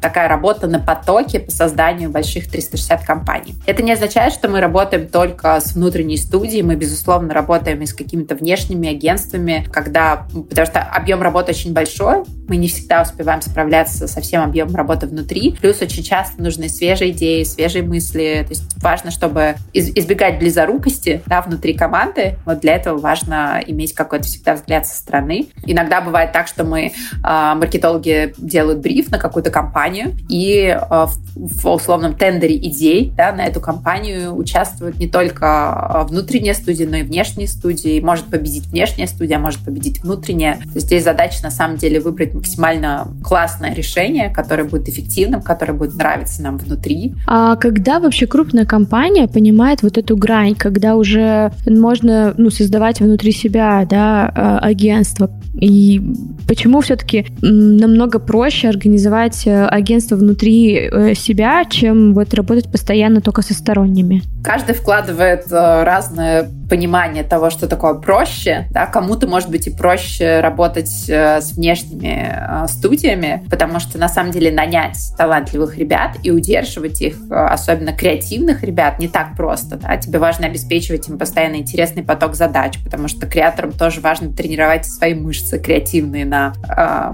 такая 0.00 0.28
работа 0.28 0.66
на 0.70 0.78
потоке 0.78 1.40
по 1.40 1.50
созданию 1.50 2.10
больших 2.10 2.50
360 2.50 3.04
компаний. 3.04 3.54
Это 3.66 3.82
не 3.82 3.92
означает, 3.92 4.32
что 4.32 4.48
мы 4.48 4.60
работаем 4.60 5.08
только 5.08 5.60
с 5.60 5.74
внутренней 5.74 6.16
студией. 6.16 6.62
Мы, 6.62 6.76
безусловно, 6.76 7.34
работаем 7.34 7.82
и 7.82 7.86
с 7.86 7.92
какими-то 7.92 8.34
внешними 8.34 8.88
агентствами, 8.88 9.66
когда, 9.70 10.26
потому 10.48 10.66
что 10.66 10.80
объем 10.80 11.22
работы 11.22 11.50
очень 11.52 11.72
большой, 11.72 12.24
мы 12.50 12.56
не 12.56 12.66
всегда 12.66 13.02
успеваем 13.02 13.40
справляться 13.42 14.08
со 14.08 14.20
всем 14.20 14.42
объемом 14.42 14.74
работы 14.74 15.06
внутри. 15.06 15.56
Плюс 15.60 15.80
очень 15.80 16.02
часто 16.02 16.42
нужны 16.42 16.68
свежие 16.68 17.12
идеи, 17.12 17.44
свежие 17.44 17.84
мысли. 17.84 18.44
То 18.44 18.50
есть 18.50 18.64
важно, 18.82 19.12
чтобы 19.12 19.54
избегать 19.72 20.40
близорукости 20.40 21.22
да, 21.26 21.42
внутри 21.42 21.74
команды. 21.74 22.38
Вот 22.44 22.58
для 22.60 22.74
этого 22.74 22.98
важно 22.98 23.62
иметь 23.64 23.94
какой-то 23.94 24.24
всегда 24.24 24.54
взгляд 24.54 24.84
со 24.84 24.96
стороны. 24.96 25.46
Иногда 25.64 26.00
бывает 26.00 26.32
так, 26.32 26.48
что 26.48 26.64
мы, 26.64 26.86
э, 26.86 26.90
маркетологи, 27.22 28.34
делают 28.36 28.80
бриф 28.80 29.12
на 29.12 29.18
какую-то 29.18 29.50
компанию, 29.50 30.16
и 30.28 30.59
э, 30.68 31.06
в, 31.34 31.66
условном 31.66 32.14
тендере 32.14 32.56
идей 32.56 33.12
да, 33.16 33.32
на 33.32 33.46
эту 33.46 33.60
компанию 33.60 34.34
участвуют 34.34 34.98
не 34.98 35.08
только 35.08 36.06
внутренние 36.08 36.54
студии, 36.54 36.84
но 36.84 36.98
и 36.98 37.02
внешние 37.02 37.48
студии. 37.48 38.00
Может 38.00 38.26
победить 38.26 38.66
внешняя 38.66 39.06
студия, 39.06 39.38
может 39.38 39.60
победить 39.60 40.02
внутренняя. 40.02 40.58
Здесь 40.74 41.04
задача 41.04 41.42
на 41.42 41.50
самом 41.50 41.76
деле 41.76 42.00
выбрать 42.00 42.34
максимально 42.34 43.08
классное 43.22 43.74
решение, 43.74 44.30
которое 44.30 44.64
будет 44.64 44.88
эффективным, 44.88 45.42
которое 45.42 45.72
будет 45.72 45.94
нравиться 45.94 46.42
нам 46.42 46.58
внутри. 46.58 47.14
А 47.26 47.56
когда 47.56 48.00
вообще 48.00 48.26
крупная 48.26 48.64
компания 48.64 49.28
понимает 49.28 49.82
вот 49.82 49.98
эту 49.98 50.16
грань, 50.16 50.54
когда 50.54 50.96
уже 50.96 51.52
можно 51.66 52.34
ну, 52.36 52.50
создавать 52.50 53.00
внутри 53.00 53.32
себя 53.32 53.86
да, 53.88 54.32
а, 54.34 54.58
агентство, 54.58 55.30
и 55.54 56.00
почему 56.46 56.80
все-таки 56.80 57.26
намного 57.40 58.18
проще 58.18 58.68
организовать 58.68 59.46
э, 59.46 59.66
агентство 59.66 60.16
внутри 60.16 60.49
э, 60.50 61.14
себя, 61.14 61.64
чем 61.64 62.14
вот 62.14 62.34
работать 62.34 62.70
постоянно 62.70 63.20
только 63.20 63.42
со 63.42 63.54
сторонними? 63.54 64.22
Каждый 64.42 64.74
вкладывает 64.74 65.50
э, 65.50 65.82
разное 65.84 66.50
понимание 66.68 67.24
того, 67.24 67.50
что 67.50 67.66
такое 67.66 67.94
проще. 67.94 68.66
Да? 68.70 68.86
Кому-то, 68.86 69.26
может 69.26 69.50
быть, 69.50 69.66
и 69.66 69.70
проще 69.70 70.40
работать 70.40 70.88
с 70.88 71.52
внешними 71.52 72.66
студиями, 72.68 73.42
потому 73.50 73.80
что, 73.80 73.98
на 73.98 74.08
самом 74.08 74.30
деле, 74.30 74.52
нанять 74.52 74.96
талантливых 75.18 75.76
ребят 75.76 76.16
и 76.22 76.30
удерживать 76.30 77.00
их, 77.02 77.16
особенно 77.28 77.92
креативных 77.92 78.62
ребят, 78.62 79.00
не 79.00 79.08
так 79.08 79.36
просто. 79.36 79.76
Да? 79.76 79.96
Тебе 79.96 80.20
важно 80.20 80.46
обеспечивать 80.46 81.08
им 81.08 81.18
постоянно 81.18 81.56
интересный 81.56 82.04
поток 82.04 82.36
задач, 82.36 82.78
потому 82.84 83.08
что 83.08 83.26
креаторам 83.26 83.72
тоже 83.72 84.00
важно 84.00 84.32
тренировать 84.32 84.86
свои 84.86 85.14
мышцы 85.14 85.58
креативные 85.58 86.24
на 86.24 86.52
э, 86.68 87.12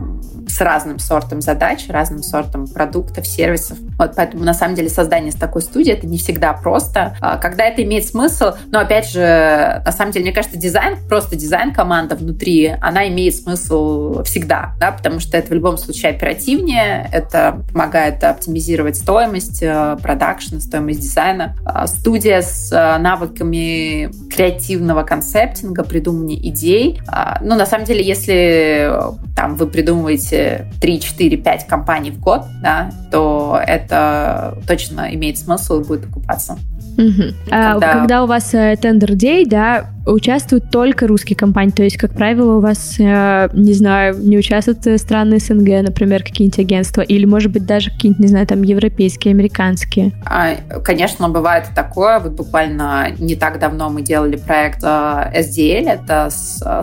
с 0.48 0.60
разным 0.60 0.98
сортом 0.98 1.40
задач, 1.40 1.86
разным 1.88 2.22
сортом 2.22 2.66
продуктов, 2.66 3.26
сервисов. 3.26 3.78
Вот 3.98 4.12
поэтому 4.16 4.44
на 4.44 4.54
самом 4.54 4.74
деле 4.74 4.88
создание 4.88 5.32
с 5.32 5.36
такой 5.36 5.62
студии 5.62 5.92
это 5.92 6.06
не 6.06 6.18
всегда 6.18 6.52
просто. 6.52 7.15
А, 7.20 7.36
когда 7.38 7.64
это 7.64 7.82
имеет 7.82 8.06
смысл, 8.06 8.52
но 8.70 8.80
опять 8.80 9.10
же, 9.10 9.82
на 9.84 9.92
самом 9.92 10.12
деле, 10.12 10.26
мне 10.26 10.34
кажется, 10.34 10.58
дизайн, 10.58 10.98
просто 11.08 11.36
дизайн 11.36 11.72
команда 11.72 12.14
внутри, 12.16 12.74
она 12.80 13.08
имеет 13.08 13.34
смысл 13.34 14.22
всегда, 14.24 14.74
да, 14.78 14.92
потому 14.92 15.20
что 15.20 15.36
это 15.36 15.48
в 15.48 15.52
любом 15.52 15.78
случае 15.78 16.12
оперативнее, 16.12 17.08
это 17.12 17.62
помогает 17.72 18.22
оптимизировать 18.24 18.96
стоимость 18.96 19.62
э, 19.62 19.96
продакшена, 20.02 20.60
стоимость 20.60 21.00
дизайна. 21.00 21.56
А, 21.64 21.86
студия 21.86 22.42
с 22.42 22.72
э, 22.72 22.98
навыками 22.98 24.10
креативного 24.30 25.02
концептинга, 25.02 25.84
придумывания 25.84 26.36
идей. 26.36 27.00
А, 27.08 27.38
ну, 27.42 27.56
на 27.56 27.66
самом 27.66 27.84
деле, 27.84 28.04
если 28.04 28.88
э, 28.88 29.12
там 29.34 29.56
вы 29.56 29.66
придумываете 29.66 30.66
3, 30.80 31.00
4, 31.00 31.36
5 31.36 31.66
компаний 31.66 32.10
в 32.10 32.20
год, 32.20 32.42
да, 32.62 32.90
то 33.10 33.60
это 33.64 34.58
точно 34.66 35.14
имеет 35.14 35.38
смысл 35.38 35.80
и 35.80 35.84
будет 35.84 36.06
окупаться. 36.06 36.58
Угу. 36.96 37.34
Когда... 37.50 37.76
А, 37.76 37.80
когда 37.80 38.24
у 38.24 38.26
вас 38.26 38.54
э, 38.54 38.76
тендер 38.80 39.14
дей, 39.14 39.44
да, 39.44 39.90
участвуют 40.06 40.70
только 40.70 41.06
русские 41.06 41.36
компании, 41.36 41.72
то 41.72 41.82
есть, 41.82 41.96
как 41.96 42.12
правило, 42.12 42.56
у 42.56 42.60
вас, 42.60 42.96
э, 42.98 43.48
не 43.52 43.72
знаю, 43.72 44.16
не 44.18 44.38
участвуют 44.38 44.86
э, 44.86 44.98
страны 44.98 45.38
СНГ, 45.38 45.82
например, 45.82 46.22
какие-нибудь 46.22 46.58
агентства, 46.58 47.02
или, 47.02 47.24
может 47.24 47.52
быть, 47.52 47.66
даже 47.66 47.90
какие-нибудь, 47.90 48.20
не 48.20 48.28
знаю, 48.28 48.46
там, 48.46 48.62
европейские, 48.62 49.32
американские? 49.32 50.12
А, 50.24 50.54
конечно, 50.84 51.28
бывает 51.28 51.66
такое. 51.74 52.20
Вот 52.20 52.32
буквально 52.32 53.10
не 53.18 53.34
так 53.34 53.58
давно 53.58 53.90
мы 53.90 54.02
делали 54.02 54.36
проект 54.36 54.82
SDL, 54.82 55.88
это 55.88 56.30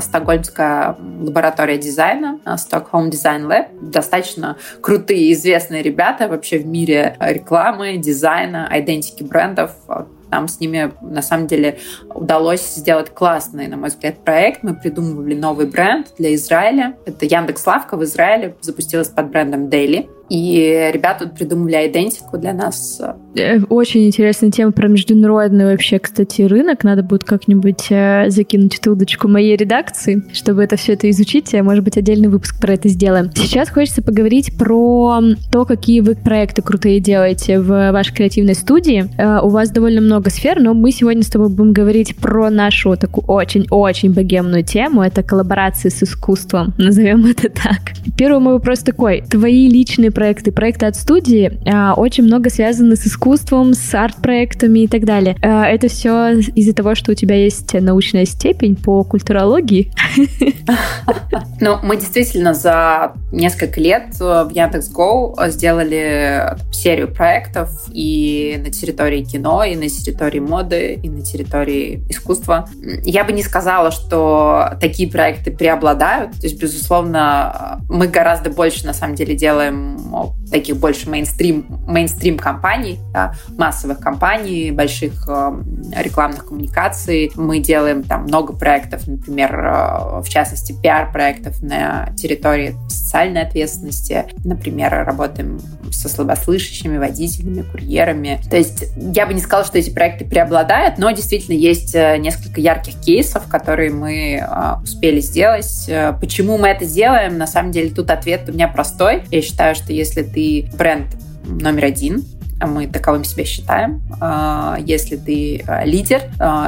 Стокгольмская 0.01 0.96
лаборатория 1.22 1.77
дизайна, 1.77 2.39
Stockholm 2.46 3.10
Design 3.10 3.48
Lab. 3.48 3.68
Достаточно 3.82 4.58
крутые, 4.82 5.34
известные 5.34 5.82
ребята 5.82 6.27
вообще 6.27 6.60
в 6.60 6.65
мире 6.65 7.15
рекламы, 7.20 7.98
дизайна, 7.98 8.70
идентики 8.72 9.24
брендов. 9.24 9.72
Нам 10.34 10.48
с 10.48 10.60
ними, 10.60 10.92
на 11.02 11.22
самом 11.22 11.46
деле, 11.46 11.78
удалось 12.10 12.66
сделать 12.75 13.12
классный, 13.12 13.68
на 13.68 13.78
мой 13.78 13.90
взгляд, 13.90 14.18
проект. 14.25 14.63
Мы 14.63 14.74
придумывали 14.74 15.36
новый 15.36 15.68
бренд 15.68 16.08
для 16.18 16.34
Израиля. 16.34 16.98
Это 17.06 17.25
Яндекс 17.25 17.68
Лавка 17.68 17.98
в 17.98 18.04
Израиле 18.04 18.56
запустилась 18.62 19.10
под 19.10 19.30
брендом 19.30 19.68
Daily. 19.68 20.10
И 20.30 20.89
ребята 20.94 21.25
тут 21.25 21.36
придумали 21.36 21.88
идентику 21.88 22.38
для 22.38 22.53
нас. 22.53 23.01
Э, 23.36 23.60
очень 23.70 24.08
интересная 24.08 24.51
тема 24.51 24.72
про 24.72 24.88
международный 24.88 25.65
вообще, 25.65 26.00
кстати, 26.00 26.44
рынок. 26.44 26.84
Надо 26.84 27.03
будет 27.03 27.24
как-нибудь 27.24 27.88
э, 27.89 28.30
закинуть 28.30 28.80
эту 28.80 28.94
удочку 28.94 29.27
моей 29.27 29.56
редакции, 29.56 30.24
чтобы 30.34 30.63
это 30.63 30.75
все 30.75 30.94
это 30.94 31.10
изучить. 31.10 31.53
Может 31.53 31.84
быть, 31.84 31.98
отдельный 31.98 32.30
выпуск 32.30 32.60
про 32.60 32.74
это 32.74 32.89
сделаем. 32.89 33.32
Сейчас 33.36 33.70
хочется 33.70 34.01
поговорить 34.01 34.58
про 34.58 35.22
то, 35.51 35.65
какие 35.65 36.00
вы 36.00 36.15
проекты 36.15 36.62
крутые 36.62 37.00
делаете 37.00 37.60
в 37.60 37.92
вашей 37.92 38.13
креативной 38.13 38.56
студии. 38.56 39.10
Э, 39.18 39.42
у 39.44 39.50
вас 39.50 39.72
довольно 39.72 40.01
много 40.01 40.30
сфер, 40.30 40.60
но 40.60 40.74
мы 40.74 40.92
сегодня 40.92 41.24
с 41.24 41.30
тобой 41.30 41.50
будем 41.50 41.74
говорить 41.74 42.15
про 42.15 42.50
нашу 42.50 42.96
такую 42.96 43.25
очень-очень 43.25 44.13
богемную 44.13 44.63
тему. 44.63 45.01
Это 45.01 45.22
коллаборации 45.22 45.89
с 45.89 46.01
искусством, 46.03 46.74
назовем 46.77 47.25
это 47.25 47.50
так. 47.50 47.94
Первый 48.18 48.39
мой 48.39 48.53
вопрос 48.53 48.80
такой. 48.80 49.24
Твои 49.30 49.68
личные 49.68 50.12
проекты, 50.13 50.51
проекты 50.51 50.86
от 50.86 50.96
студии 50.96 51.60
а, 51.65 51.93
очень 51.96 52.24
много 52.24 52.50
связаны 52.50 52.96
с 52.96 53.05
искусством, 53.05 53.74
с 53.74 53.93
арт-проектами 53.93 54.79
и 54.82 54.88
так 54.88 55.05
далее. 55.05 55.36
А, 55.41 55.65
это 55.65 55.88
все 55.88 56.39
из-за 56.55 56.74
того, 56.74 56.96
что 56.96 57.12
у 57.12 57.15
тебя 57.15 57.36
есть 57.36 57.74
научная 57.74 58.25
степень 58.25 58.75
по 58.75 59.03
культурологии? 59.03 59.91
Ну, 61.60 61.79
мы 61.82 61.96
действительно 61.96 62.53
за 62.53 63.13
несколько 63.32 63.79
лет 63.79 64.20
в 64.20 64.50
Яндекс.Го 64.53 65.36
сделали 65.48 66.58
серию 66.72 67.08
проектов 67.08 67.70
и 67.91 68.60
на 68.63 68.72
территории 68.72 69.24
кино, 69.24 69.63
и 69.63 69.75
на 69.75 69.88
территории 69.88 70.39
моды, 70.39 71.00
и 71.01 71.10
на 71.10 71.22
территории 71.22 72.03
искусства. 72.10 72.67
Я 73.03 73.24
бы 73.24 73.32
не 73.32 73.43
сказала, 73.43 73.91
что 73.91 74.72
такие 74.82 75.10
проекты 75.10 75.51
преобладают. 75.51 76.32
То 76.34 76.48
есть, 76.48 76.60
безусловно, 76.60 77.79
мы 77.89 78.08
гораздо 78.08 78.50
больше, 78.50 78.86
на 78.86 78.93
самом 78.93 79.15
деле, 79.15 79.36
делаем 79.36 79.98
таких 80.51 80.77
больше 80.77 81.10
мейнстрим, 81.10 81.65
мейнстрим 81.88 82.38
компаний, 82.38 83.00
да, 83.12 83.33
массовых 83.57 84.00
компаний, 84.00 84.72
больших 84.72 85.27
э, 85.27 85.51
рекламных 85.98 86.45
коммуникаций. 86.45 87.31
Мы 87.36 87.60
делаем 87.60 88.03
там 88.03 88.24
много 88.24 88.53
проектов, 88.53 89.07
например, 89.07 89.55
э, 89.55 90.22
в 90.22 90.29
частности, 90.29 90.74
пиар-проектов 90.74 91.62
на 91.62 92.10
территории 92.15 92.75
социальной 92.88 93.41
ответственности. 93.41 94.25
Например, 94.43 94.91
работаем 95.05 95.60
со 95.91 96.10
слабослышащими 96.10 96.98
водителями, 96.98 97.63
курьерами. 97.63 98.39
То 98.50 98.57
есть 98.57 98.86
я 98.95 99.25
бы 99.25 99.33
не 99.33 99.41
сказала, 99.41 99.65
что 99.65 99.77
эти 99.77 99.89
проекты 99.89 100.25
преобладают, 100.25 100.98
но 100.98 101.12
действительно 101.12 101.55
есть 101.55 101.95
э, 101.95 102.17
несколько 102.17 102.62
ярких 102.62 103.00
кейсов, 103.01 103.48
которые 103.48 103.91
мы 103.91 104.45
успели 104.83 105.19
сделать. 105.19 105.89
Почему 106.19 106.57
мы 106.57 106.69
это 106.69 106.86
делаем? 106.86 107.38
На 107.38 107.48
самом 107.48 107.72
деле 107.72 107.89
тут 107.89 108.10
ответ 108.10 108.50
у 108.50 108.51
меня 108.51 108.67
простой. 108.67 109.24
Я 109.31 109.41
считаю, 109.41 109.75
что 109.75 109.93
если 109.94 110.24
ты 110.24 110.70
бренд 110.78 111.08
номер 111.46 111.86
один, 111.86 112.24
мы 112.65 112.88
таковым 112.88 113.24
себя 113.24 113.46
считаем. 113.46 114.01
А, 114.20 114.77
если 114.79 115.15
ты 115.15 115.63
а, 115.67 115.84
лидер 115.86 116.22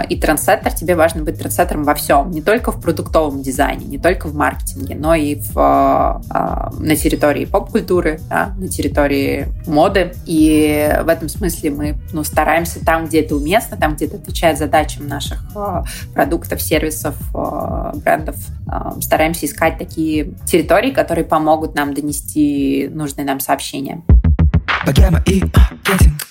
и 0.09 0.17
трендсеттер, 0.17 0.73
тебе 0.73 0.95
важно 0.95 1.23
быть 1.23 1.37
трендсеттером 1.37 1.83
во 1.83 1.95
всем, 1.95 2.31
не 2.31 2.41
только 2.41 2.71
в 2.71 2.81
продуктовом 2.81 3.41
дизайне, 3.41 3.85
не 3.85 3.97
только 3.97 4.27
в 4.27 4.35
маркетинге, 4.35 4.95
но 4.95 5.15
и 5.15 5.35
в, 5.35 5.55
на 5.55 6.95
территории 6.95 7.45
поп-культуры, 7.45 8.19
да, 8.29 8.53
на 8.57 8.67
территории 8.67 9.47
моды. 9.67 10.13
И 10.25 10.99
в 11.03 11.09
этом 11.09 11.29
смысле 11.29 11.71
мы 11.71 11.97
ну, 12.11 12.23
стараемся 12.23 12.83
там, 12.83 13.05
где 13.05 13.21
это 13.21 13.35
уместно, 13.35 13.77
там, 13.77 13.95
где 13.95 14.05
это 14.05 14.17
отвечает 14.17 14.57
задачам 14.57 15.07
наших 15.07 15.43
продуктов, 16.13 16.61
сервисов, 16.61 17.15
брендов, 17.95 18.35
стараемся 19.01 19.45
искать 19.45 19.77
такие 19.77 20.33
территории, 20.45 20.91
которые 20.91 21.25
помогут 21.25 21.75
нам 21.75 21.93
донести 21.93 22.89
нужные 22.91 23.25
нам 23.25 23.39
сообщения. 23.39 24.01
Богема 24.85 25.19
и 25.25 25.41
маркетинг. 25.41 26.24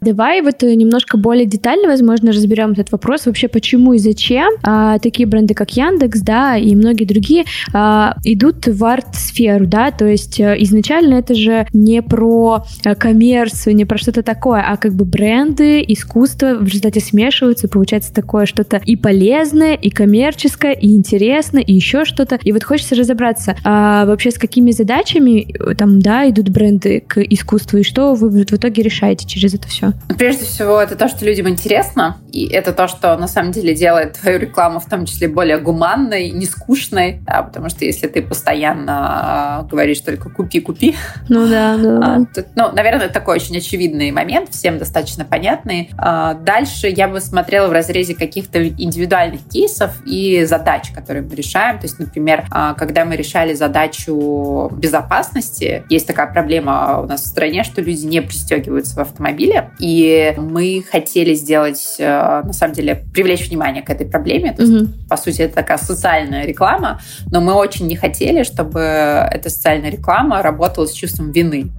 Давай 0.00 0.40
вот 0.40 0.62
э, 0.62 0.74
немножко 0.74 1.18
более 1.18 1.44
детально, 1.44 1.88
возможно, 1.88 2.32
разберем 2.32 2.72
этот 2.72 2.90
вопрос. 2.90 3.26
Вообще, 3.26 3.48
почему 3.48 3.92
и 3.92 3.98
зачем 3.98 4.50
а, 4.62 4.98
такие 4.98 5.26
бренды, 5.26 5.52
как 5.52 5.76
Яндекс, 5.76 6.20
да, 6.22 6.56
и 6.56 6.74
многие 6.74 7.04
другие 7.04 7.44
а, 7.74 8.16
идут 8.24 8.66
в 8.66 8.82
арт-сферу, 8.82 9.66
да, 9.66 9.90
то 9.90 10.06
есть 10.06 10.40
а, 10.40 10.54
изначально 10.54 11.16
это 11.16 11.34
же 11.34 11.66
не 11.74 12.00
про 12.00 12.64
а, 12.84 12.94
коммерцию, 12.94 13.76
не 13.76 13.84
про 13.84 13.98
что-то 13.98 14.22
такое, 14.22 14.64
а 14.66 14.78
как 14.78 14.94
бы 14.94 15.04
бренды, 15.04 15.84
искусство 15.86 16.54
в 16.54 16.64
результате 16.64 17.00
смешиваются, 17.00 17.68
получается 17.68 18.14
такое 18.14 18.46
что-то 18.46 18.80
и 18.82 18.96
полезное, 18.96 19.74
и 19.74 19.90
коммерческое, 19.90 20.72
и 20.72 20.96
интересное, 20.96 21.62
и 21.62 21.74
еще 21.74 22.06
что-то, 22.06 22.38
и 22.42 22.52
вот 22.52 22.64
хочется 22.64 22.94
разобраться 22.94 23.54
а, 23.64 24.06
вообще 24.06 24.30
с 24.30 24.38
какими 24.38 24.70
задачами 24.70 25.46
э, 25.52 25.74
там, 25.74 26.00
да, 26.00 26.26
идут 26.30 26.48
бренды 26.48 27.02
к 27.06 27.20
искусству, 27.20 27.78
и 27.78 27.82
что 27.82 28.14
вы 28.14 28.30
в 28.30 28.52
итоге 28.54 28.82
решаете 28.82 29.26
через 29.26 29.52
это 29.52 29.68
все? 29.68 29.89
Прежде 30.18 30.44
всего, 30.44 30.80
это 30.80 30.96
то, 30.96 31.08
что 31.08 31.24
людям 31.24 31.48
интересно, 31.48 32.18
и 32.32 32.46
это 32.46 32.72
то, 32.72 32.88
что 32.88 33.16
на 33.16 33.28
самом 33.28 33.52
деле 33.52 33.74
делает 33.74 34.18
твою 34.20 34.38
рекламу 34.38 34.80
в 34.80 34.86
том 34.86 35.06
числе 35.06 35.28
более 35.28 35.58
гуманной, 35.58 36.30
не 36.30 36.46
скучной, 36.46 37.20
да, 37.26 37.42
потому 37.42 37.68
что 37.68 37.84
если 37.84 38.06
ты 38.06 38.22
постоянно 38.22 39.64
э, 39.64 39.68
говоришь 39.68 40.00
только 40.00 40.30
«купи, 40.30 40.60
купи», 40.60 40.96
ну 41.28 41.48
да, 41.48 41.76
да, 41.76 41.98
а, 42.02 42.34
то, 42.34 42.44
ну, 42.54 42.72
наверное, 42.72 43.06
это 43.06 43.14
такой 43.14 43.36
очень 43.36 43.56
очевидный 43.56 44.10
момент, 44.10 44.50
всем 44.50 44.78
достаточно 44.78 45.24
понятный. 45.24 45.90
А, 45.96 46.34
дальше 46.34 46.88
я 46.88 47.08
бы 47.08 47.20
смотрела 47.20 47.68
в 47.68 47.72
разрезе 47.72 48.14
каких-то 48.14 48.66
индивидуальных 48.68 49.40
кейсов 49.48 49.92
и 50.04 50.44
задач, 50.44 50.90
которые 50.94 51.22
мы 51.22 51.34
решаем. 51.34 51.78
То 51.78 51.86
есть, 51.86 51.98
например, 51.98 52.44
а, 52.50 52.74
когда 52.74 53.04
мы 53.04 53.16
решали 53.16 53.54
задачу 53.54 54.70
безопасности, 54.72 55.84
есть 55.88 56.06
такая 56.06 56.32
проблема 56.32 57.00
у 57.00 57.06
нас 57.06 57.22
в 57.22 57.26
стране, 57.26 57.64
что 57.64 57.80
люди 57.80 58.06
не 58.06 58.20
пристегиваются 58.22 58.96
в 58.96 58.98
автомобиле, 58.98 59.70
и 59.80 60.34
мы 60.36 60.84
хотели 60.88 61.34
сделать, 61.34 61.96
э, 61.98 62.42
на 62.44 62.52
самом 62.52 62.74
деле, 62.74 63.04
привлечь 63.12 63.48
внимание 63.48 63.82
к 63.82 63.90
этой 63.90 64.06
проблеме. 64.06 64.52
То 64.52 64.62
есть, 64.62 64.74
mm-hmm. 64.74 65.08
по 65.08 65.16
сути, 65.16 65.42
это 65.42 65.54
такая 65.54 65.78
социальная 65.78 66.44
реклама, 66.44 67.00
но 67.30 67.40
мы 67.40 67.54
очень 67.54 67.86
не 67.86 67.96
хотели, 67.96 68.42
чтобы 68.42 68.80
эта 68.80 69.48
социальная 69.48 69.90
реклама 69.90 70.42
работала 70.42 70.86
с 70.86 70.92
чувством 70.92 71.32
вины. 71.32 71.70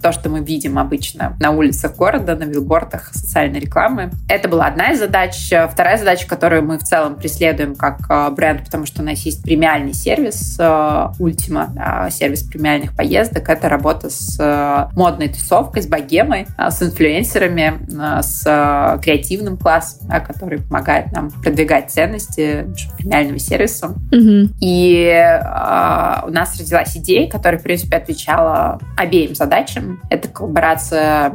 То, 0.00 0.12
что 0.12 0.28
мы 0.28 0.40
видим 0.40 0.78
обычно 0.78 1.36
на 1.40 1.50
улицах 1.50 1.96
города, 1.96 2.36
на 2.36 2.44
билбордах 2.44 3.10
социальной 3.12 3.58
рекламы. 3.58 4.12
Это 4.28 4.48
была 4.48 4.66
одна 4.66 4.92
из 4.92 5.00
задач. 5.00 5.34
Вторая 5.46 5.98
задача, 5.98 6.28
которую 6.28 6.62
мы 6.62 6.78
в 6.78 6.84
целом 6.84 7.16
преследуем 7.16 7.74
как 7.74 7.98
э, 8.08 8.30
бренд, 8.30 8.64
потому 8.64 8.86
что 8.86 9.02
у 9.02 9.04
нас 9.04 9.18
есть 9.20 9.42
премиальный 9.42 9.92
сервис 9.92 10.56
э, 10.60 10.62
Ultima, 10.62 12.10
сервис 12.10 12.44
премиальных 12.44 12.94
поездок. 12.94 13.48
Это 13.48 13.68
работа 13.68 14.08
с 14.08 14.90
модной 14.94 15.28
тусовкой, 15.28 15.82
с 15.82 15.86
богемой, 15.86 16.46
с 16.56 16.82
инфлюенсерами, 16.82 17.35
продюсерами, 17.36 17.80
э, 17.88 18.22
с 18.22 18.44
э, 18.46 18.98
креативным 19.02 19.56
классом, 19.56 20.08
да, 20.08 20.20
который 20.20 20.60
помогает 20.60 21.12
нам 21.12 21.30
продвигать 21.30 21.90
ценности 21.90 22.66
премиального 22.98 23.38
сервиса. 23.38 23.88
Угу. 24.12 24.54
И 24.60 25.04
э, 25.04 26.26
у 26.26 26.30
нас 26.30 26.58
родилась 26.58 26.96
идея, 26.96 27.28
которая, 27.28 27.60
в 27.60 27.62
принципе, 27.62 27.96
отвечала 27.96 28.80
обеим 28.96 29.34
задачам. 29.34 30.00
Это 30.10 30.28
коллаборация 30.28 31.32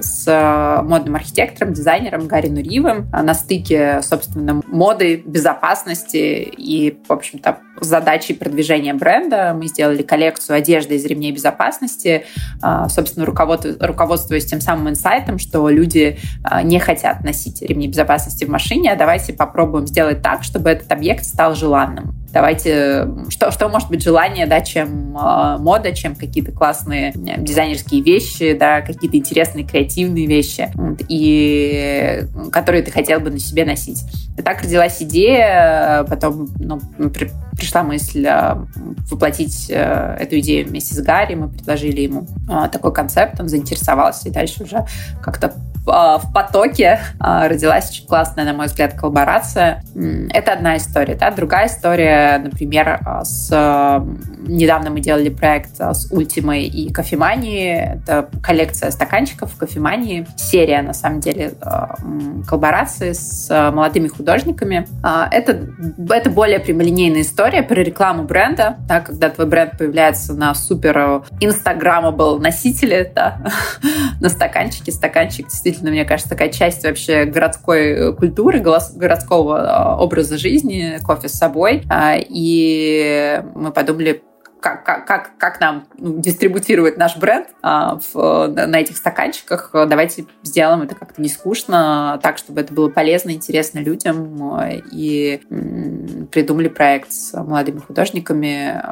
с 0.00 0.82
модным 0.82 1.14
архитектором, 1.16 1.74
дизайнером 1.74 2.26
Гарри 2.26 2.48
Нуриевым 2.48 3.06
на 3.10 3.34
стыке, 3.34 4.00
собственно, 4.02 4.62
моды, 4.66 5.22
безопасности 5.26 6.16
и, 6.56 6.98
в 7.06 7.12
общем-то, 7.12 7.58
задачей 7.80 8.34
продвижения 8.34 8.94
бренда. 8.94 9.54
Мы 9.54 9.66
сделали 9.66 10.02
коллекцию 10.02 10.56
одежды 10.56 10.96
из 10.96 11.04
ремней 11.04 11.32
безопасности, 11.32 12.24
а, 12.62 12.88
собственно, 12.88 13.26
руководствуясь 13.26 14.46
тем 14.46 14.60
самым 14.60 14.90
инсайтом, 14.90 15.38
что 15.38 15.68
люди 15.68 16.18
а, 16.42 16.62
не 16.62 16.78
хотят 16.78 17.22
носить 17.24 17.62
ремни 17.62 17.88
безопасности 17.88 18.44
в 18.44 18.48
машине, 18.48 18.92
а 18.92 18.96
давайте 18.96 19.32
попробуем 19.32 19.86
сделать 19.86 20.22
так, 20.22 20.44
чтобы 20.44 20.70
этот 20.70 20.90
объект 20.92 21.24
стал 21.24 21.54
желанным. 21.54 22.14
Давайте, 22.34 23.08
что, 23.28 23.52
что 23.52 23.68
может 23.68 23.88
быть 23.88 24.02
желание, 24.02 24.46
да, 24.46 24.60
чем 24.60 25.16
э, 25.16 25.56
мода, 25.58 25.94
чем 25.94 26.16
какие-то 26.16 26.50
классные 26.50 27.12
дизайнерские 27.14 28.02
вещи, 28.02 28.54
да, 28.58 28.80
какие-то 28.80 29.16
интересные 29.16 29.64
креативные 29.64 30.26
вещи, 30.26 30.68
вот, 30.74 31.00
и 31.08 32.24
которые 32.50 32.82
ты 32.82 32.90
хотел 32.90 33.20
бы 33.20 33.30
на 33.30 33.38
себе 33.38 33.64
носить. 33.64 34.02
И 34.36 34.42
так 34.42 34.62
родилась 34.62 35.00
идея, 35.00 36.04
потом 36.08 36.48
ну, 36.58 36.80
при, 37.08 37.30
пришла 37.64 37.82
мысль 37.82 38.26
э, 38.26 38.56
воплотить 39.10 39.70
э, 39.70 40.16
эту 40.20 40.38
идею 40.40 40.68
вместе 40.68 40.94
с 40.94 41.00
Гарри, 41.00 41.34
мы 41.34 41.48
предложили 41.48 42.02
ему 42.02 42.26
э, 42.46 42.68
такой 42.70 42.92
концепт, 42.92 43.40
он 43.40 43.48
заинтересовался, 43.48 44.28
и 44.28 44.32
дальше 44.32 44.64
уже 44.64 44.84
как-то 45.22 45.54
в 45.86 46.32
потоке 46.32 46.98
родилась 47.20 47.90
очень 47.90 48.06
классная, 48.06 48.46
на 48.46 48.54
мой 48.54 48.68
взгляд, 48.68 48.94
коллаборация. 48.94 49.84
Это 50.30 50.54
одна 50.54 50.78
история. 50.78 51.14
Да? 51.14 51.30
Другая 51.30 51.66
история, 51.66 52.38
например, 52.38 53.00
с... 53.22 53.50
Недавно 54.46 54.90
мы 54.90 55.00
делали 55.00 55.30
проект 55.30 55.80
с 55.80 56.08
Ультимой 56.10 56.64
и 56.64 56.92
Кофеманией. 56.92 57.96
Это 57.96 58.28
коллекция 58.42 58.90
стаканчиков 58.90 59.56
Кофемании. 59.56 60.26
Серия, 60.36 60.82
на 60.82 60.92
самом 60.92 61.20
деле, 61.20 61.54
коллаборации 62.46 63.12
с 63.12 63.48
молодыми 63.72 64.08
художниками. 64.08 64.86
Это, 65.02 65.68
это 66.10 66.30
более 66.30 66.60
прямолинейная 66.60 67.22
история 67.22 67.62
про 67.62 67.76
рекламу 67.76 68.24
бренда, 68.24 68.76
да, 68.86 69.00
когда 69.00 69.30
твой 69.30 69.46
бренд 69.46 69.78
появляется 69.78 70.34
на 70.34 70.54
супер 70.54 71.24
инстаграмабл 71.40 72.38
носителе, 72.38 73.10
да, 73.14 73.38
на 74.20 74.28
стаканчике. 74.28 74.92
Стаканчик 74.92 75.48
действительно 75.48 75.90
мне 75.90 76.04
кажется, 76.04 76.28
такая 76.28 76.50
часть 76.50 76.84
вообще 76.84 77.24
городской 77.24 77.92
э, 77.92 78.12
культуры, 78.12 78.58
городского 78.60 79.60
а, 79.60 79.96
образа 79.96 80.38
жизни, 80.38 80.98
кофе 81.04 81.28
с 81.28 81.32
собой. 81.32 81.84
А, 81.88 82.16
и 82.18 83.42
мы 83.54 83.70
подумали, 83.70 84.22
как, 84.64 84.82
как, 84.82 85.06
как, 85.06 85.36
как 85.36 85.60
нам 85.60 85.84
ну, 85.98 86.18
дистрибутировать 86.18 86.96
наш 86.96 87.18
бренд 87.18 87.48
а, 87.62 87.98
в, 88.14 88.46
на 88.48 88.80
этих 88.80 88.96
стаканчиках. 88.96 89.70
Давайте 89.72 90.24
сделаем 90.42 90.80
это 90.80 90.94
как-то 90.94 91.20
не 91.20 91.28
скучно, 91.28 92.18
так, 92.22 92.38
чтобы 92.38 92.62
это 92.62 92.72
было 92.72 92.88
полезно, 92.88 93.32
интересно 93.32 93.80
людям. 93.80 94.58
И 94.90 95.42
придумали 96.32 96.68
проект 96.68 97.12
с 97.12 97.34
молодыми 97.34 97.80
художниками, 97.80 98.82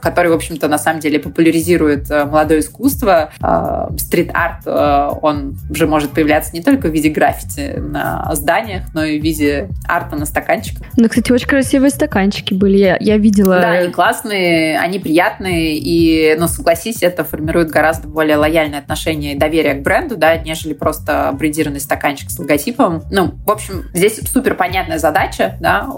который, 0.00 0.30
в 0.30 0.34
общем-то, 0.34 0.68
на 0.68 0.78
самом 0.78 1.00
деле 1.00 1.18
популяризирует 1.18 2.10
э, 2.10 2.24
молодое 2.24 2.60
искусство. 2.60 3.30
А, 3.42 3.90
стрит-арт, 3.98 4.62
э, 4.64 5.08
он 5.20 5.58
уже 5.68 5.86
может 5.86 6.12
появляться 6.12 6.54
не 6.54 6.62
только 6.62 6.88
в 6.88 6.92
виде 6.92 7.10
граффити 7.10 7.74
на 7.76 8.34
зданиях, 8.34 8.84
но 8.94 9.04
и 9.04 9.20
в 9.20 9.22
виде 9.22 9.68
арта 9.86 10.16
на 10.16 10.24
стаканчиках. 10.24 10.86
Ну, 10.96 11.08
кстати, 11.10 11.30
очень 11.30 11.48
красивые 11.48 11.90
стаканчики 11.90 12.54
были. 12.54 12.78
Я, 12.78 12.96
я 13.00 13.18
видела. 13.18 13.60
Да, 13.60 13.70
они 13.72 13.92
классные, 13.92 14.78
они 14.78 14.98
приятные, 15.10 15.76
и, 15.76 16.36
ну, 16.38 16.46
согласись, 16.46 17.02
это 17.02 17.24
формирует 17.24 17.70
гораздо 17.70 18.06
более 18.06 18.36
лояльное 18.36 18.78
отношение 18.78 19.34
и 19.34 19.36
доверие 19.36 19.74
к 19.74 19.82
бренду, 19.82 20.16
да, 20.16 20.36
нежели 20.36 20.72
просто 20.72 21.34
брендированный 21.36 21.80
стаканчик 21.80 22.30
с 22.30 22.38
логотипом. 22.38 23.02
Ну, 23.10 23.32
в 23.44 23.50
общем, 23.50 23.86
здесь 23.92 24.20
супер 24.32 24.54
понятная 24.54 25.00
задача, 25.00 25.56
да, 25.58 25.88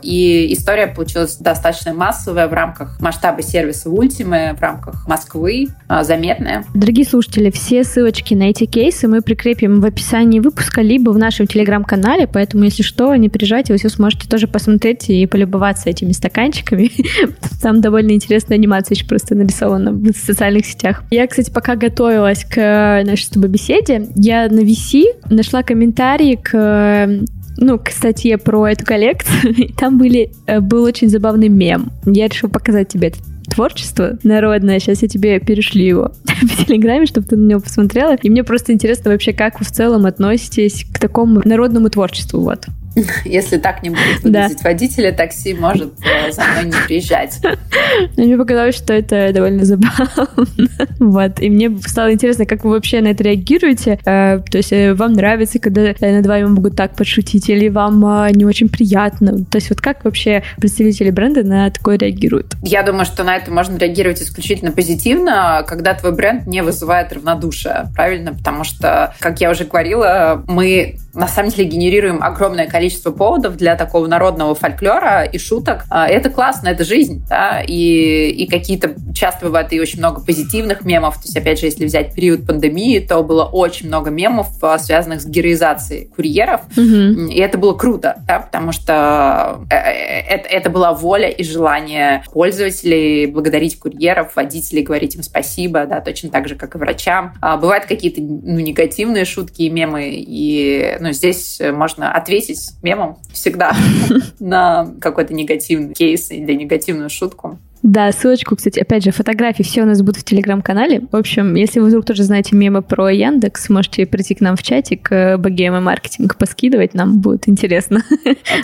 и 0.00 0.54
история 0.54 0.86
получилась 0.86 1.36
достаточно 1.36 1.92
массовая 1.92 2.48
в 2.48 2.54
рамках 2.54 2.98
масштаба 2.98 3.42
сервиса 3.42 3.90
Ultima, 3.90 4.56
в 4.56 4.62
рамках 4.62 5.06
Москвы, 5.06 5.68
а, 5.86 6.02
заметная. 6.02 6.64
Дорогие 6.72 7.04
слушатели, 7.04 7.50
все 7.50 7.84
ссылочки 7.84 8.32
на 8.32 8.44
эти 8.44 8.64
кейсы 8.64 9.06
мы 9.06 9.20
прикрепим 9.20 9.82
в 9.82 9.84
описании 9.84 10.40
выпуска, 10.40 10.80
либо 10.80 11.10
в 11.10 11.18
нашем 11.18 11.46
телеграм-канале, 11.46 12.26
поэтому, 12.26 12.64
если 12.64 12.82
что, 12.82 13.14
не 13.16 13.28
переживайте, 13.28 13.74
вы 13.74 13.78
все 13.78 13.90
сможете 13.90 14.26
тоже 14.26 14.48
посмотреть 14.48 15.10
и 15.10 15.26
полюбоваться 15.26 15.90
этими 15.90 16.12
стаканчиками. 16.12 16.90
Там 17.60 17.82
довольно 17.82 18.12
интересно 18.12 18.45
интересная 18.46 18.58
анимация 18.58 18.94
еще 18.94 19.06
просто 19.06 19.34
нарисована 19.34 19.92
в 19.92 20.12
социальных 20.12 20.66
сетях. 20.66 21.02
Я, 21.10 21.26
кстати, 21.26 21.50
пока 21.50 21.76
готовилась 21.76 22.44
к 22.44 23.02
нашей 23.04 23.24
с 23.24 23.28
тобой 23.28 23.48
беседе, 23.48 24.08
я 24.14 24.48
на 24.48 24.60
VC 24.60 25.04
нашла 25.30 25.62
комментарии 25.62 26.38
к 26.42 27.26
ну, 27.58 27.78
к 27.78 27.88
статье 27.88 28.36
про 28.36 28.68
эту 28.68 28.84
коллекцию, 28.84 29.70
там 29.78 29.96
были, 29.96 30.30
э, 30.46 30.60
был 30.60 30.84
очень 30.84 31.08
забавный 31.08 31.48
мем. 31.48 31.90
Я 32.04 32.28
решила 32.28 32.50
показать 32.50 32.88
тебе 32.88 33.08
этот 33.08 33.22
творчество 33.48 34.18
народное. 34.24 34.78
Сейчас 34.78 35.00
я 35.00 35.08
тебе 35.08 35.40
перешлю 35.40 35.82
его 35.82 36.12
в 36.26 36.66
Телеграме, 36.66 37.06
чтобы 37.06 37.26
ты 37.26 37.36
на 37.36 37.48
него 37.48 37.60
посмотрела. 37.60 38.14
И 38.16 38.28
мне 38.28 38.44
просто 38.44 38.74
интересно 38.74 39.10
вообще, 39.10 39.32
как 39.32 39.58
вы 39.58 39.64
в 39.64 39.70
целом 39.70 40.04
относитесь 40.04 40.84
к 40.92 40.98
такому 40.98 41.40
народному 41.46 41.88
творчеству. 41.88 42.42
Вот. 42.42 42.66
Если 43.24 43.58
так 43.58 43.82
не 43.82 43.90
будет 43.90 44.22
выглядеть 44.22 44.58
да. 44.62 44.70
водителя, 44.70 45.12
такси 45.12 45.54
может 45.54 45.92
э, 46.00 46.32
за 46.32 46.42
мной 46.44 46.64
не 46.66 46.86
приезжать. 46.86 47.40
Мне 48.16 48.36
показалось, 48.36 48.74
что 48.74 48.94
это 48.94 49.32
довольно 49.32 49.64
забавно. 49.64 50.28
вот. 50.98 51.40
И 51.40 51.50
мне 51.50 51.70
стало 51.86 52.12
интересно, 52.12 52.46
как 52.46 52.64
вы 52.64 52.70
вообще 52.70 53.00
на 53.00 53.08
это 53.08 53.22
реагируете. 53.24 53.98
Э, 54.06 54.40
то 54.50 54.58
есть 54.58 54.72
э, 54.72 54.94
вам 54.94 55.12
нравится, 55.12 55.58
когда 55.58 55.94
над 56.00 56.26
вами 56.26 56.46
могут 56.46 56.76
так 56.76 56.96
подшутить, 56.96 57.48
или 57.50 57.68
вам 57.68 58.00
не 58.32 58.44
очень 58.44 58.68
приятно? 58.68 59.44
То 59.44 59.56
есть 59.56 59.70
вот 59.70 59.80
как 59.80 60.04
вообще 60.04 60.42
представители 60.58 61.10
бренда 61.10 61.42
на 61.42 61.70
такое 61.70 61.98
реагируют? 61.98 62.54
Я 62.62 62.82
думаю, 62.82 63.04
что 63.04 63.24
на 63.24 63.36
это 63.36 63.50
можно 63.50 63.76
реагировать 63.76 64.22
исключительно 64.22 64.72
позитивно, 64.72 65.64
когда 65.66 65.94
твой 65.94 66.14
бренд 66.14 66.46
не 66.46 66.62
вызывает 66.62 67.12
равнодушия, 67.12 67.90
правильно? 67.94 68.32
Потому 68.32 68.64
что, 68.64 69.14
как 69.20 69.40
я 69.40 69.50
уже 69.50 69.64
говорила, 69.64 70.42
мы 70.46 70.98
на 71.16 71.28
самом 71.28 71.50
деле 71.50 71.68
генерируем 71.68 72.22
огромное 72.22 72.66
количество 72.66 73.10
поводов 73.10 73.56
для 73.56 73.74
такого 73.74 74.06
народного 74.06 74.54
фольклора 74.54 75.24
и 75.24 75.38
шуток. 75.38 75.84
А, 75.90 76.06
это 76.06 76.30
классно, 76.30 76.68
это 76.68 76.84
жизнь, 76.84 77.24
да, 77.28 77.62
и, 77.66 78.30
и 78.30 78.46
какие-то 78.46 78.94
часто 79.14 79.46
бывает 79.46 79.72
и 79.72 79.80
очень 79.80 79.98
много 79.98 80.20
позитивных 80.20 80.84
мемов. 80.84 81.14
То 81.16 81.22
есть, 81.24 81.36
опять 81.36 81.58
же, 81.58 81.66
если 81.66 81.86
взять 81.86 82.14
период 82.14 82.46
пандемии, 82.46 82.98
то 83.00 83.22
было 83.22 83.44
очень 83.44 83.88
много 83.88 84.10
мемов, 84.10 84.48
а, 84.62 84.78
связанных 84.78 85.22
с 85.22 85.26
героизацией 85.26 86.06
курьеров, 86.06 86.60
угу. 86.76 87.30
и 87.30 87.38
это 87.38 87.56
было 87.56 87.72
круто, 87.72 88.22
да, 88.26 88.40
потому 88.40 88.72
что 88.72 89.60
э, 89.70 89.74
э, 89.74 90.20
это, 90.28 90.48
это 90.48 90.70
была 90.70 90.92
воля 90.92 91.28
и 91.28 91.42
желание 91.42 92.24
пользователей 92.32 93.26
благодарить 93.26 93.78
курьеров, 93.78 94.36
водителей, 94.36 94.82
говорить 94.82 95.14
им 95.14 95.22
спасибо, 95.22 95.86
да, 95.86 96.00
точно 96.00 96.28
так 96.28 96.48
же, 96.48 96.56
как 96.56 96.74
и 96.74 96.78
врачам. 96.78 97.34
А 97.40 97.56
бывают 97.56 97.86
какие-то 97.86 98.20
ну, 98.20 98.60
негативные 98.60 99.24
шутки 99.24 99.62
и 99.62 99.70
мемы, 99.70 100.10
и 100.10 100.96
ну, 101.06 101.12
здесь 101.12 101.60
можно 101.60 102.12
ответить 102.12 102.72
мемом 102.82 103.18
всегда 103.32 103.76
на 104.40 104.92
какой-то 105.00 105.34
негативный 105.34 105.94
кейс 105.94 106.30
или 106.30 106.52
негативную 106.52 107.10
шутку. 107.10 107.58
Да, 107.86 108.10
ссылочку, 108.10 108.56
кстати, 108.56 108.80
опять 108.80 109.04
же, 109.04 109.12
фотографии 109.12 109.62
все 109.62 109.82
у 109.82 109.86
нас 109.86 110.02
будут 110.02 110.16
в 110.16 110.24
телеграм-канале. 110.24 111.02
В 111.12 111.14
общем, 111.14 111.54
если 111.54 111.78
вы 111.78 111.86
вдруг 111.86 112.04
тоже 112.04 112.24
знаете 112.24 112.56
мемы 112.56 112.82
про 112.82 113.10
Яндекс, 113.10 113.68
можете 113.68 114.06
прийти 114.06 114.34
к 114.34 114.40
нам 114.40 114.56
в 114.56 114.62
чатик, 114.64 115.06
э, 115.12 115.36
богема 115.36 115.80
маркетинг 115.80 116.36
поскидывать, 116.36 116.94
нам 116.94 117.20
будет 117.20 117.48
интересно. 117.48 118.02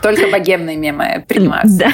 Только 0.03 0.27
богемные 0.29 0.77
мемы 0.77 1.25
принимаются. 1.29 1.79
Да. 1.79 1.93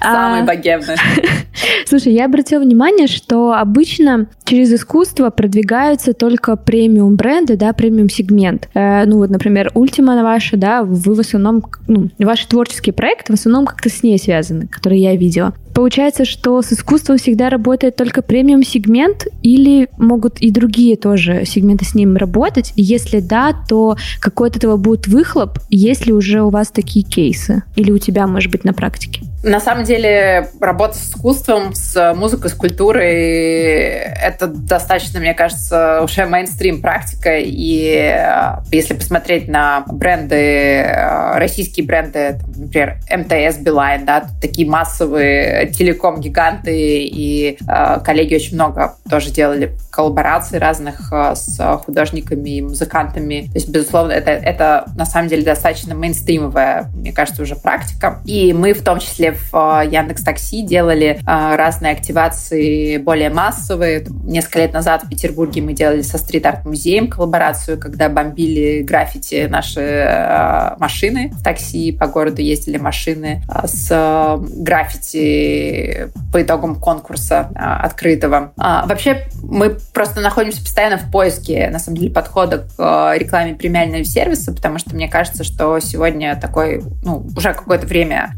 Самые 0.02 0.42
а, 0.42 0.44
богемные. 0.44 0.96
Слушай, 1.86 2.14
я 2.14 2.24
обратила 2.24 2.60
внимание, 2.60 3.06
что 3.06 3.52
обычно 3.52 4.26
через 4.42 4.72
искусство 4.72 5.30
продвигаются 5.30 6.14
только 6.14 6.56
премиум 6.56 7.14
бренды, 7.14 7.56
да, 7.56 7.72
премиум 7.72 8.08
сегмент. 8.08 8.68
Э, 8.74 9.04
ну 9.04 9.18
вот, 9.18 9.30
например, 9.30 9.70
Ультима 9.74 10.20
ваша, 10.24 10.56
да, 10.56 10.82
вы 10.82 11.14
в 11.14 11.20
основном, 11.20 11.62
ну, 11.86 12.08
ваши 12.18 12.48
творческие 12.48 12.92
проекты 12.92 13.34
в 13.34 13.38
основном 13.38 13.66
как-то 13.66 13.88
с 13.88 14.02
ней 14.02 14.18
связаны, 14.18 14.66
которые 14.66 15.00
я 15.00 15.14
видела. 15.14 15.54
Получается, 15.74 16.24
что 16.24 16.60
с 16.62 16.72
искусством 16.72 17.18
всегда 17.18 17.48
работает 17.48 17.96
только 17.96 18.22
премиум 18.22 18.62
сегмент 18.62 19.26
или 19.42 19.88
могут 19.98 20.40
и 20.40 20.50
другие 20.50 20.96
тоже 20.96 21.44
сегменты 21.46 21.84
с 21.84 21.94
ним 21.94 22.16
работать? 22.16 22.72
И 22.76 22.82
если 22.82 23.20
да, 23.20 23.54
то 23.68 23.96
какой 24.20 24.48
от 24.48 24.56
этого 24.56 24.76
будет 24.76 25.06
выхлоп, 25.06 25.58
если 25.68 26.12
уже 26.12 26.42
у 26.42 26.50
вас 26.50 26.70
такие 26.70 27.04
кейсы? 27.04 27.62
Или 27.76 27.90
у 27.90 27.98
тебя, 27.98 28.26
может 28.26 28.50
быть, 28.50 28.64
на 28.64 28.72
практике? 28.72 29.22
На 29.42 29.58
самом 29.58 29.84
деле, 29.84 30.50
работа 30.60 30.98
с 30.98 31.08
искусством, 31.08 31.74
с 31.74 32.12
музыкой, 32.14 32.50
с 32.50 32.54
культурой— 32.54 33.14
это 34.22 34.46
достаточно, 34.48 35.18
мне 35.18 35.32
кажется, 35.32 36.02
уже 36.02 36.26
мейнстрим 36.26 36.82
практика. 36.82 37.38
И 37.38 38.12
э, 38.14 38.56
если 38.70 38.92
посмотреть 38.92 39.48
на 39.48 39.84
бренды, 39.86 40.34
э, 40.36 41.38
российские 41.38 41.86
бренды, 41.86 42.38
например, 42.54 42.98
МТС, 43.10 43.58
Билайн, 43.60 44.04
да, 44.04 44.24
такие 44.42 44.68
массовые 44.68 45.68
телеком-гиганты, 45.68 47.04
и 47.04 47.56
э, 47.66 48.00
коллеги 48.04 48.34
очень 48.34 48.56
много 48.56 48.96
тоже 49.08 49.30
делали 49.30 49.74
коллабораций 49.90 50.58
разных 50.58 51.12
с 51.12 51.80
художниками 51.84 52.50
и 52.50 52.62
музыкантами. 52.62 53.48
То 53.52 53.54
есть, 53.54 53.68
безусловно, 53.70 54.12
это, 54.12 54.30
это 54.30 54.84
на 54.96 55.06
самом 55.06 55.28
деле 55.28 55.42
достаточно 55.42 55.94
мейнстримовая, 55.94 56.90
мне 56.94 57.12
кажется, 57.12 57.42
уже 57.42 57.56
практика. 57.56 58.20
И 58.24 58.52
мы 58.52 58.72
в 58.72 58.84
том 58.84 59.00
числе 59.00 59.29
в 59.30 59.82
э, 59.82 59.88
Яндекс 59.88 60.22
Такси 60.22 60.62
делали 60.62 61.20
э, 61.20 61.56
разные 61.56 61.92
активации 61.92 62.98
более 62.98 63.30
массовые. 63.30 64.06
Несколько 64.24 64.60
лет 64.60 64.72
назад 64.72 65.04
в 65.04 65.08
Петербурге 65.08 65.62
мы 65.62 65.72
делали 65.72 66.02
со 66.02 66.18
стрит-арт-музеем 66.18 67.08
коллаборацию, 67.08 67.78
когда 67.78 68.08
бомбили 68.08 68.82
граффити 68.82 69.46
наши 69.48 69.80
э, 69.80 70.76
машины 70.78 71.32
в 71.32 71.42
такси, 71.42 71.92
по 71.92 72.06
городу 72.06 72.42
ездили 72.42 72.78
машины 72.78 73.42
с 73.64 74.38
граффити 74.40 76.08
по 76.32 76.42
итогам 76.42 76.76
конкурса 76.76 77.50
открытого. 77.54 78.52
А, 78.56 78.86
вообще, 78.86 79.26
мы 79.42 79.76
просто 79.92 80.20
находимся 80.20 80.62
постоянно 80.62 80.98
в 80.98 81.10
поиске, 81.10 81.68
на 81.70 81.78
самом 81.78 81.98
деле, 81.98 82.12
подхода 82.12 82.66
к 82.76 83.14
рекламе 83.16 83.54
премиального 83.54 84.04
сервиса, 84.04 84.52
потому 84.52 84.78
что 84.78 84.94
мне 84.94 85.08
кажется, 85.08 85.44
что 85.44 85.78
сегодня 85.80 86.36
такой, 86.36 86.82
ну, 87.02 87.26
уже 87.36 87.52
какое-то 87.52 87.86
время 87.86 88.32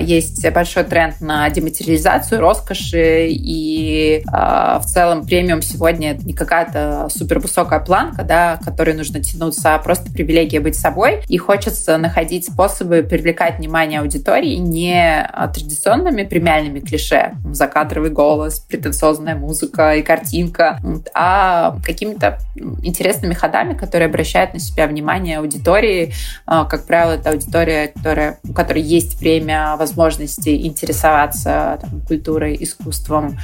есть 0.00 0.35
есть 0.36 0.54
большой 0.54 0.84
тренд 0.84 1.20
на 1.20 1.48
дематериализацию 1.50 2.40
роскоши, 2.40 3.28
и 3.28 4.22
э, 4.26 4.78
в 4.78 4.84
целом 4.86 5.26
премиум 5.26 5.62
сегодня 5.62 6.12
это 6.12 6.24
не 6.24 6.32
какая-то 6.32 7.08
супер 7.10 7.38
высокая 7.38 7.80
планка, 7.80 8.22
да, 8.22 8.56
к 8.56 8.64
которой 8.64 8.94
нужно 8.94 9.20
тянуться, 9.20 9.74
а 9.74 9.78
просто 9.78 10.10
привилегия 10.10 10.60
быть 10.60 10.76
собой. 10.76 11.22
И 11.28 11.38
хочется 11.38 11.96
находить 11.98 12.46
способы 12.46 13.02
привлекать 13.02 13.58
внимание 13.58 14.00
аудитории 14.00 14.56
не 14.56 15.28
традиционными 15.54 16.24
премиальными 16.24 16.80
клише, 16.80 17.32
закадровый 17.52 18.10
голос, 18.10 18.60
претенциозная 18.60 19.36
музыка 19.36 19.96
и 19.96 20.02
картинка, 20.02 20.80
а 21.14 21.76
какими-то 21.84 22.38
интересными 22.82 23.34
ходами, 23.34 23.74
которые 23.74 24.06
обращают 24.06 24.54
на 24.54 24.60
себя 24.60 24.86
внимание 24.86 25.38
аудитории. 25.38 26.12
А, 26.46 26.64
как 26.64 26.86
правило, 26.86 27.12
это 27.12 27.30
аудитория, 27.30 27.88
которая, 27.88 28.38
у 28.48 28.52
которой 28.52 28.82
есть 28.82 29.18
время, 29.20 29.76
возможность 29.76 30.25
возможности 30.26 30.66
интересоваться 30.66 31.78
там, 31.80 32.00
культурой, 32.00 32.56
искусством. 32.60 33.38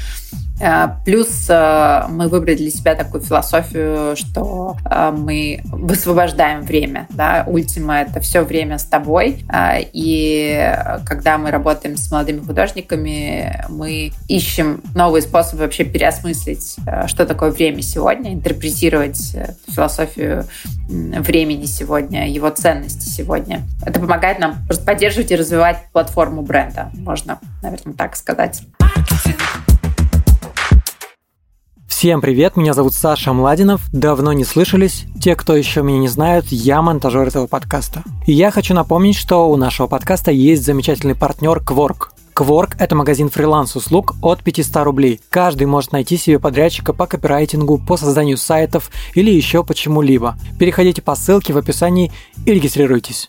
Э, 0.62 0.90
плюс 1.04 1.46
э, 1.48 2.06
мы 2.08 2.28
выбрали 2.28 2.54
для 2.56 2.70
себя 2.70 2.94
такую 2.94 3.20
философию, 3.20 4.14
что 4.16 4.76
э, 4.88 5.10
мы 5.10 5.60
высвобождаем 5.64 6.62
время. 6.62 7.08
Да? 7.10 7.44
Ультима— 7.48 8.00
это 8.02 8.20
все 8.20 8.42
время 8.42 8.78
с 8.78 8.84
тобой. 8.84 9.44
И 9.92 10.74
когда 11.04 11.38
мы 11.38 11.50
работаем 11.50 11.96
с 11.96 12.10
молодыми 12.10 12.40
художниками, 12.40 13.64
мы 13.68 14.12
ищем 14.28 14.82
новые 14.94 15.22
способы 15.22 15.62
вообще 15.62 15.84
переосмыслить, 15.84 16.76
что 17.06 17.26
такое 17.26 17.50
время 17.50 17.82
сегодня, 17.82 18.32
интерпретировать 18.32 19.36
философию 19.68 20.46
времени 20.88 21.64
сегодня, 21.64 22.30
его 22.30 22.50
ценности 22.50 23.08
сегодня. 23.08 23.62
Это 23.84 23.98
помогает 23.98 24.38
нам 24.38 24.64
просто 24.66 24.84
поддерживать 24.84 25.30
и 25.30 25.36
развивать 25.36 25.78
платформу 25.92 26.42
бренда, 26.42 26.90
можно, 26.94 27.38
наверное, 27.62 27.94
так 27.94 28.14
сказать. 28.16 28.62
Всем 32.02 32.20
привет, 32.20 32.56
меня 32.56 32.74
зовут 32.74 32.94
Саша 32.94 33.32
Младинов, 33.32 33.80
давно 33.92 34.32
не 34.32 34.42
слышались. 34.42 35.04
Те, 35.20 35.36
кто 35.36 35.54
еще 35.54 35.84
меня 35.84 36.00
не 36.00 36.08
знают, 36.08 36.46
я 36.48 36.82
монтажер 36.82 37.28
этого 37.28 37.46
подкаста. 37.46 38.02
И 38.26 38.32
я 38.32 38.50
хочу 38.50 38.74
напомнить, 38.74 39.14
что 39.14 39.48
у 39.48 39.54
нашего 39.54 39.86
подкаста 39.86 40.32
есть 40.32 40.64
замечательный 40.64 41.14
партнер 41.14 41.58
Quark. 41.58 42.08
Kwork– 42.34 42.74
это 42.80 42.96
магазин 42.96 43.30
фриланс-услуг 43.30 44.16
от 44.20 44.42
500 44.42 44.84
рублей. 44.84 45.20
Каждый 45.30 45.68
может 45.68 45.92
найти 45.92 46.16
себе 46.16 46.40
подрядчика 46.40 46.92
по 46.92 47.06
копирайтингу, 47.06 47.78
по 47.78 47.96
созданию 47.96 48.36
сайтов 48.36 48.90
или 49.14 49.30
еще 49.30 49.62
по 49.62 49.74
чему-либо. 49.74 50.36
Переходите 50.58 51.02
по 51.02 51.14
ссылке 51.14 51.52
в 51.52 51.58
описании 51.58 52.10
и 52.44 52.52
регистрируйтесь. 52.52 53.28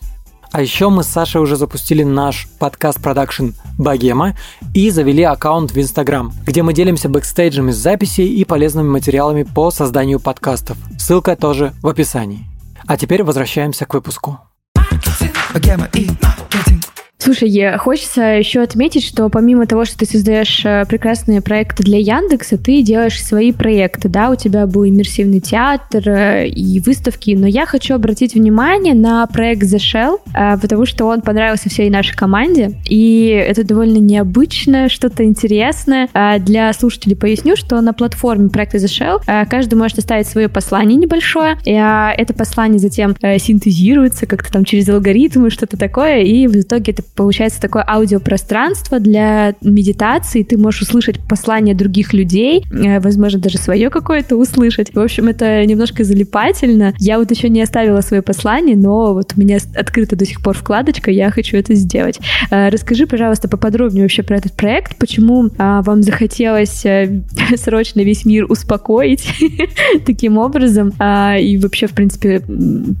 А 0.54 0.62
еще 0.62 0.88
мы 0.88 1.02
с 1.02 1.08
Сашей 1.08 1.40
уже 1.40 1.56
запустили 1.56 2.04
наш 2.04 2.46
подкаст 2.60 3.02
продакшн 3.02 3.48
Богема 3.76 4.36
и 4.72 4.88
завели 4.90 5.24
аккаунт 5.24 5.72
в 5.72 5.80
Инстаграм, 5.80 6.32
где 6.46 6.62
мы 6.62 6.72
делимся 6.72 7.08
бэкстейджами 7.08 7.72
с 7.72 7.76
записей 7.76 8.28
и 8.28 8.44
полезными 8.44 8.86
материалами 8.86 9.42
по 9.42 9.72
созданию 9.72 10.20
подкастов. 10.20 10.76
Ссылка 10.96 11.34
тоже 11.34 11.72
в 11.82 11.88
описании. 11.88 12.46
А 12.86 12.96
теперь 12.96 13.24
возвращаемся 13.24 13.84
к 13.84 13.94
выпуску. 13.94 14.38
Слушай, 17.24 17.78
хочется 17.78 18.20
еще 18.20 18.60
отметить, 18.60 19.02
что 19.02 19.30
помимо 19.30 19.66
того, 19.66 19.86
что 19.86 19.96
ты 19.96 20.04
создаешь 20.04 20.60
э, 20.62 20.84
прекрасные 20.86 21.40
проекты 21.40 21.82
для 21.82 21.96
Яндекса, 21.96 22.58
ты 22.58 22.82
делаешь 22.82 23.18
свои 23.18 23.50
проекты, 23.50 24.10
да, 24.10 24.28
у 24.28 24.34
тебя 24.34 24.66
был 24.66 24.86
иммерсивный 24.86 25.40
театр 25.40 26.06
э, 26.06 26.48
и 26.48 26.80
выставки, 26.80 27.30
но 27.30 27.46
я 27.46 27.64
хочу 27.64 27.94
обратить 27.94 28.34
внимание 28.34 28.92
на 28.92 29.26
проект 29.26 29.62
The 29.62 29.78
Shell, 29.78 30.18
э, 30.34 30.58
потому 30.60 30.84
что 30.84 31.06
он 31.06 31.22
понравился 31.22 31.70
всей 31.70 31.88
нашей 31.88 32.14
команде, 32.14 32.72
и 32.84 33.28
это 33.28 33.64
довольно 33.64 33.96
необычное, 33.96 34.90
что-то 34.90 35.24
интересное. 35.24 36.10
Для 36.40 36.74
слушателей 36.74 37.16
поясню, 37.16 37.56
что 37.56 37.80
на 37.80 37.94
платформе 37.94 38.50
проекта 38.50 38.76
The 38.76 38.84
Shell 39.24 39.46
каждый 39.48 39.76
может 39.76 39.96
оставить 39.96 40.26
свое 40.26 40.50
послание 40.50 40.98
небольшое, 40.98 41.56
и 41.64 41.70
это 41.72 42.34
послание 42.34 42.78
затем 42.78 43.16
синтезируется 43.38 44.26
как-то 44.26 44.52
там 44.52 44.66
через 44.66 44.90
алгоритмы, 44.90 45.48
что-то 45.48 45.78
такое, 45.78 46.20
и 46.20 46.46
в 46.46 46.54
итоге 46.56 46.92
это 46.92 47.02
получается 47.14 47.60
такое 47.60 47.84
аудиопространство 47.86 48.98
для 48.98 49.54
медитации. 49.60 50.42
Ты 50.42 50.58
можешь 50.58 50.82
услышать 50.82 51.20
послания 51.20 51.74
других 51.74 52.12
людей, 52.12 52.64
э, 52.70 53.00
возможно, 53.00 53.40
даже 53.40 53.58
свое 53.58 53.90
какое-то 53.90 54.36
услышать. 54.36 54.94
В 54.94 55.00
общем, 55.00 55.28
это 55.28 55.64
немножко 55.64 56.04
залипательно. 56.04 56.94
Я 56.98 57.18
вот 57.18 57.30
еще 57.30 57.48
не 57.48 57.62
оставила 57.62 58.00
свое 58.00 58.22
послание, 58.22 58.76
но 58.76 59.14
вот 59.14 59.32
у 59.36 59.40
меня 59.40 59.58
открыта 59.76 60.16
до 60.16 60.26
сих 60.26 60.42
пор 60.42 60.56
вкладочка, 60.56 61.10
я 61.10 61.30
хочу 61.30 61.56
это 61.56 61.74
сделать. 61.74 62.18
Э, 62.50 62.68
расскажи, 62.68 63.06
пожалуйста, 63.06 63.48
поподробнее 63.48 64.02
вообще 64.02 64.22
про 64.22 64.36
этот 64.36 64.52
проект, 64.54 64.96
почему 64.96 65.50
а, 65.58 65.82
вам 65.82 66.02
захотелось 66.02 66.84
э, 66.84 67.22
срочно 67.56 68.00
весь 68.00 68.24
мир 68.24 68.50
успокоить 68.50 69.28
таким 70.06 70.38
образом, 70.38 70.92
а, 70.98 71.36
и 71.36 71.56
вообще, 71.58 71.86
в 71.86 71.92
принципе, 71.92 72.42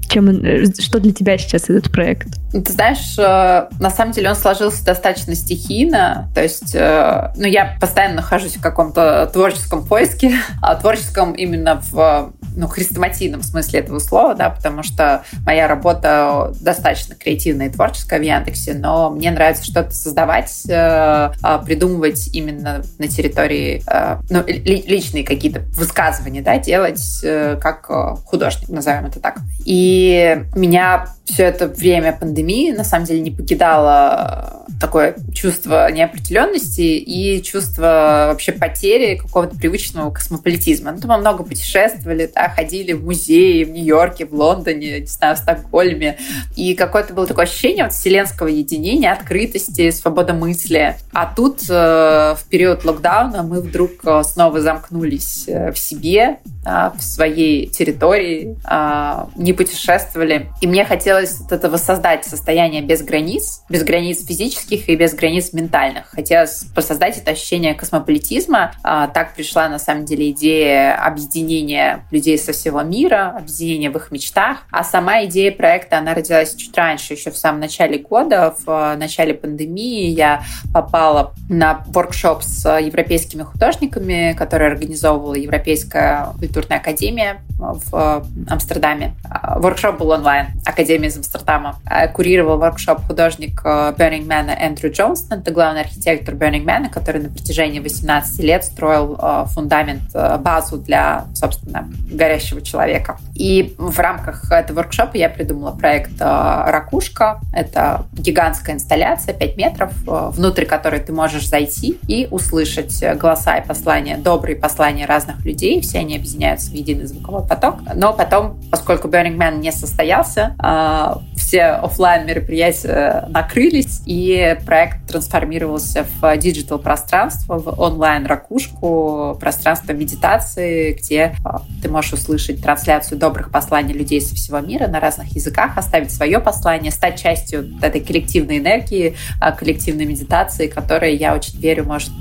чем, 0.08 0.72
что 0.78 1.00
для 1.00 1.12
тебя 1.12 1.38
сейчас 1.38 1.68
этот 1.68 1.90
проект? 1.90 2.28
Ты 2.52 2.72
знаешь, 2.72 3.16
на 3.16 3.90
самом 3.90 4.03
деле 4.12 4.30
он 4.30 4.36
сложился 4.36 4.84
достаточно 4.84 5.34
стихийно. 5.34 6.28
То 6.34 6.42
есть, 6.42 6.74
э, 6.74 7.32
ну, 7.36 7.46
я 7.46 7.76
постоянно 7.80 8.16
нахожусь 8.16 8.56
в 8.56 8.60
каком-то 8.60 9.30
творческом 9.32 9.86
поиске, 9.86 10.36
а 10.62 10.74
творческом 10.76 11.32
именно 11.32 11.80
в 11.92 12.32
ну, 12.54 12.68
хрестоматийном 12.68 13.42
смысле 13.42 13.80
этого 13.80 13.98
слова, 13.98 14.34
да, 14.34 14.50
потому 14.50 14.82
что 14.82 15.24
моя 15.44 15.68
работа 15.68 16.52
достаточно 16.60 17.14
креативная 17.14 17.68
и 17.68 17.70
творческая 17.70 18.18
в 18.18 18.22
Яндексе, 18.22 18.74
но 18.74 19.10
мне 19.10 19.30
нравится 19.30 19.64
что-то 19.64 19.92
создавать, 19.92 20.64
э, 20.68 20.72
а, 20.72 21.58
придумывать 21.58 22.28
именно 22.32 22.82
на 22.98 23.08
территории, 23.08 23.82
э, 23.86 24.18
ну, 24.30 24.42
личные 24.46 25.24
какие-то 25.24 25.60
высказывания, 25.74 26.42
да, 26.42 26.58
делать 26.58 27.20
э, 27.22 27.56
как 27.60 27.86
художник, 28.26 28.68
назовем 28.68 29.06
это 29.06 29.20
так. 29.20 29.38
И 29.64 30.44
меня 30.54 31.08
все 31.24 31.44
это 31.44 31.68
время 31.68 32.12
пандемии 32.12 32.72
на 32.72 32.84
самом 32.84 33.06
деле 33.06 33.20
не 33.20 33.30
покидало 33.30 34.66
такое 34.80 35.16
чувство 35.32 35.90
неопределенности 35.90 36.82
и 36.82 37.42
чувство 37.42 38.26
вообще 38.28 38.52
потери 38.52 39.16
какого-то 39.16 39.56
привычного 39.56 40.10
космополитизма. 40.10 40.92
Ну, 40.92 41.08
мы 41.08 41.18
много 41.18 41.42
путешествовали, 41.44 42.30
да, 42.34 42.43
ходили 42.48 42.92
в 42.92 43.04
музеи 43.04 43.64
в 43.64 43.70
Нью-Йорке, 43.70 44.26
в 44.26 44.34
Лондоне, 44.34 45.00
не 45.00 45.06
знаю, 45.06 45.36
в 45.36 45.38
Стокгольме. 45.38 46.18
И 46.56 46.74
какое-то 46.74 47.14
было 47.14 47.26
такое 47.26 47.44
ощущение 47.44 47.84
вот 47.84 47.92
вселенского 47.92 48.48
единения, 48.48 49.12
открытости, 49.12 49.90
свободомыслия. 49.90 50.98
А 51.12 51.32
тут 51.34 51.62
э, 51.68 52.34
в 52.38 52.44
период 52.48 52.84
локдауна 52.84 53.42
мы 53.42 53.60
вдруг 53.60 53.92
э, 54.04 54.22
снова 54.24 54.60
замкнулись 54.60 55.44
э, 55.46 55.72
в 55.72 55.78
себе, 55.78 56.38
в 56.64 57.02
своей 57.02 57.66
территории, 57.68 58.56
э, 58.68 59.26
не 59.36 59.52
путешествовали. 59.52 60.50
И 60.60 60.66
мне 60.66 60.84
хотелось 60.84 61.40
от 61.40 61.52
этого 61.52 61.76
создать 61.76 62.24
состояние 62.24 62.82
без 62.82 63.02
границ, 63.02 63.62
без 63.68 63.84
границ 63.84 64.24
физических 64.24 64.88
и 64.88 64.96
без 64.96 65.14
границ 65.14 65.52
ментальных. 65.52 66.06
Хотелось 66.06 66.64
создать 66.78 67.18
это 67.18 67.32
ощущение 67.32 67.74
космополитизма. 67.74 68.72
Э, 68.84 69.08
так 69.12 69.34
пришла 69.34 69.68
на 69.68 69.78
самом 69.78 70.04
деле 70.04 70.30
идея 70.30 70.94
объединения 70.94 72.06
людей 72.10 72.38
со 72.38 72.52
всего 72.52 72.82
мира, 72.82 73.34
объединение 73.36 73.90
в 73.90 73.96
их 73.96 74.10
мечтах. 74.10 74.58
А 74.70 74.84
сама 74.84 75.24
идея 75.24 75.52
проекта, 75.52 75.98
она 75.98 76.14
родилась 76.14 76.54
чуть 76.54 76.76
раньше, 76.76 77.14
еще 77.14 77.30
в 77.30 77.36
самом 77.36 77.60
начале 77.60 77.98
года, 77.98 78.54
в 78.64 78.96
начале 78.96 79.34
пандемии. 79.34 80.08
Я 80.08 80.42
попала 80.72 81.34
на 81.48 81.84
воркшоп 81.86 82.42
с 82.42 82.78
европейскими 82.78 83.42
художниками, 83.42 84.34
который 84.36 84.68
организовывала 84.68 85.34
Европейская 85.34 86.32
культурная 86.54 86.78
академия 86.78 87.40
в 87.58 87.82
э, 87.92 88.22
Амстердаме. 88.48 89.14
А, 89.28 89.58
воркшоп 89.58 89.98
был 89.98 90.10
онлайн, 90.10 90.48
Академия 90.64 91.08
из 91.08 91.16
Амстердама. 91.16 91.80
Курировал 92.14 92.58
воркшоп 92.58 93.06
художник 93.06 93.60
э, 93.64 93.94
Burning 93.98 94.26
Man 94.26 94.54
Эндрю 94.56 94.92
Джонстон. 94.92 95.40
Это 95.40 95.50
главный 95.50 95.80
архитектор 95.80 96.34
Burning 96.34 96.64
Man, 96.64 96.90
который 96.90 97.22
на 97.22 97.28
протяжении 97.28 97.80
18 97.80 98.38
лет 98.40 98.64
строил 98.64 99.18
фундамент, 99.46 100.12
базу 100.12 100.78
для, 100.78 101.26
собственно, 101.34 101.88
горящего 102.10 102.60
человека. 102.62 103.18
И 103.34 103.74
в 103.78 103.98
рамках 103.98 104.50
этого 104.52 104.78
воркшопа 104.78 105.16
я 105.16 105.28
придумала 105.28 105.72
проект 105.72 106.12
э, 106.20 106.24
«Ракушка». 106.24 107.40
Это 107.52 108.06
гигантская 108.12 108.76
инсталляция, 108.76 109.34
5 109.34 109.56
метров, 109.56 109.92
э, 110.06 110.30
внутрь 110.30 110.64
которой 110.66 111.00
ты 111.00 111.12
можешь 111.12 111.48
зайти 111.48 111.98
и 112.06 112.28
услышать 112.30 113.02
голоса 113.16 113.56
и 113.56 113.66
послания, 113.66 114.16
добрые 114.16 114.56
послания 114.56 115.06
разных 115.06 115.44
людей. 115.44 115.80
Все 115.80 115.98
они 115.98 116.16
объединяются 116.16 116.43
в 116.52 116.72
единый 116.72 117.06
звуковой 117.06 117.46
поток. 117.46 117.76
Но 117.94 118.12
потом, 118.12 118.60
поскольку 118.70 119.08
Burning 119.08 119.36
Man 119.36 119.58
не 119.58 119.72
состоялся, 119.72 120.54
э, 120.62 121.36
все 121.36 121.62
офлайн 121.62 122.26
мероприятия 122.26 123.26
накрылись, 123.28 124.02
и 124.06 124.56
проект 124.66 125.06
трансформировался 125.08 126.06
в 126.20 126.36
digital 126.36 126.78
пространство, 126.78 127.58
в 127.58 127.80
онлайн 127.80 128.26
ракушку, 128.26 129.36
пространство 129.40 129.92
медитации, 129.92 130.94
где 130.94 131.34
ты 131.82 131.88
можешь 131.88 132.12
услышать 132.14 132.62
трансляцию 132.62 133.18
добрых 133.18 133.50
посланий 133.50 133.94
людей 133.94 134.20
со 134.20 134.34
всего 134.34 134.60
мира 134.60 134.86
на 134.86 135.00
разных 135.00 135.34
языках, 135.34 135.76
оставить 135.76 136.10
свое 136.10 136.40
послание, 136.40 136.90
стать 136.92 137.20
частью 137.20 137.78
этой 137.80 138.00
коллективной 138.00 138.58
энергии, 138.58 139.16
а, 139.40 139.52
коллективной 139.52 140.04
медитации, 140.04 140.66
которая, 140.66 141.10
я 141.10 141.34
очень 141.34 141.58
верю, 141.58 141.84
может 141.84 142.12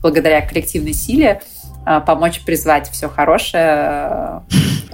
благодаря 0.00 0.40
коллективной 0.42 0.92
силе 0.92 1.40
а, 1.40 1.53
помочь 2.06 2.44
призвать 2.44 2.90
все 2.90 3.08
хорошее, 3.08 4.42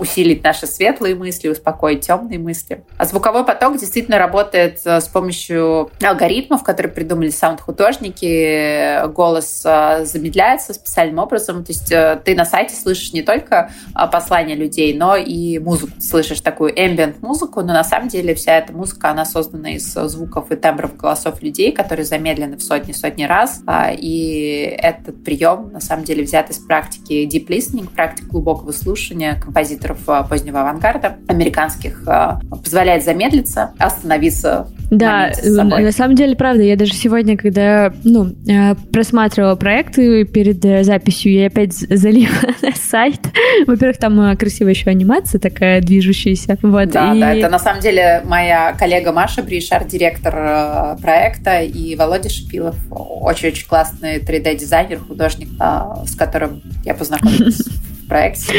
усилить 0.01 0.43
наши 0.43 0.67
светлые 0.67 1.15
мысли, 1.15 1.49
успокоить 1.49 2.07
темные 2.07 2.39
мысли. 2.39 2.83
А 2.97 3.05
звуковой 3.05 3.45
поток 3.45 3.79
действительно 3.79 4.19
работает 4.19 4.81
э, 4.85 5.01
с 5.01 5.09
помощью 5.09 5.91
алгоритмов, 6.03 6.63
которые 6.65 6.93
придумали 6.93 7.29
саунд-художники. 7.29 9.07
Голос 9.09 9.63
э, 9.65 10.05
замедляется 10.07 10.73
специальным 10.73 11.19
образом. 11.19 11.65
То 11.65 11.73
есть 11.73 11.93
э, 11.93 12.21
ты 12.25 12.35
на 12.35 12.47
сайте 12.47 12.75
слышишь 12.75 13.13
не 13.13 13.23
только 13.23 13.71
послания 14.11 14.55
людей, 14.55 14.97
но 14.97 15.17
и 15.17 15.59
музыку. 15.59 15.93
Слышишь 16.01 16.41
такую 16.41 16.75
ambient 16.75 17.17
музыку, 17.21 17.61
но 17.61 17.75
на 17.75 17.85
самом 17.85 18.09
деле 18.09 18.35
вся 18.35 18.57
эта 18.57 18.73
музыка, 18.73 19.11
она 19.11 19.27
создана 19.27 19.73
из 19.73 19.93
звуков 19.93 20.51
и 20.51 20.57
тембров 20.57 20.97
голосов 20.97 21.43
людей, 21.43 21.73
которые 21.73 22.07
замедлены 22.07 22.57
в 22.57 22.63
сотни-сотни 22.63 23.25
раз. 23.25 23.61
А, 23.67 23.93
и 23.93 24.77
этот 24.79 25.23
прием, 25.23 25.71
на 25.73 25.81
самом 25.81 26.05
деле, 26.05 26.25
взят 26.25 26.49
из 26.51 26.59
практики 26.59 26.80
deep 27.11 27.49
listening, 27.49 27.89
практики 27.95 28.27
глубокого 28.27 28.73
слушания 28.73 29.35
композиторов 29.41 29.99
э, 30.09 30.23
позднего 30.29 30.61
авангарда, 30.61 31.17
американских, 31.29 32.03
э, 32.07 32.39
позволяет 32.51 33.05
замедлиться, 33.05 33.73
остановиться 33.79 34.69
да, 34.91 35.31
на 35.45 35.93
самом 35.93 36.17
деле, 36.17 36.35
правда, 36.35 36.65
я 36.65 36.75
даже 36.75 36.95
сегодня, 36.95 37.37
когда 37.37 37.93
ну, 38.03 38.33
э, 38.49 38.75
просматривала 38.93 39.55
проекты 39.55 40.25
перед 40.25 40.85
записью, 40.85 41.33
я 41.33 41.47
опять 41.47 41.75
залила 41.75 42.33
сайт. 42.91 43.21
Во-первых, 43.67 43.99
там 43.99 44.37
красивая 44.37 44.73
еще 44.73 44.91
анимация 44.91 45.39
такая 45.39 45.81
движущаяся. 45.81 46.59
Вот, 46.63 46.91
да, 46.91 47.15
и... 47.15 47.21
да, 47.21 47.35
это 47.35 47.49
на 47.49 47.59
самом 47.59 47.81
деле 47.81 48.23
моя 48.25 48.75
коллега 48.79 49.13
Маша 49.13 49.43
Бришар, 49.43 49.85
директор 49.85 50.97
проекта, 51.01 51.61
и 51.63 51.95
Володя 51.97 52.29
Шипилов, 52.29 52.77
очень-очень 52.91 53.67
классный 53.67 54.19
3D-дизайнер, 54.19 54.99
художник, 54.99 55.49
с 56.07 56.15
которым 56.17 56.63
я 56.85 56.95
познакомилась 56.95 57.63
проекте. 58.11 58.53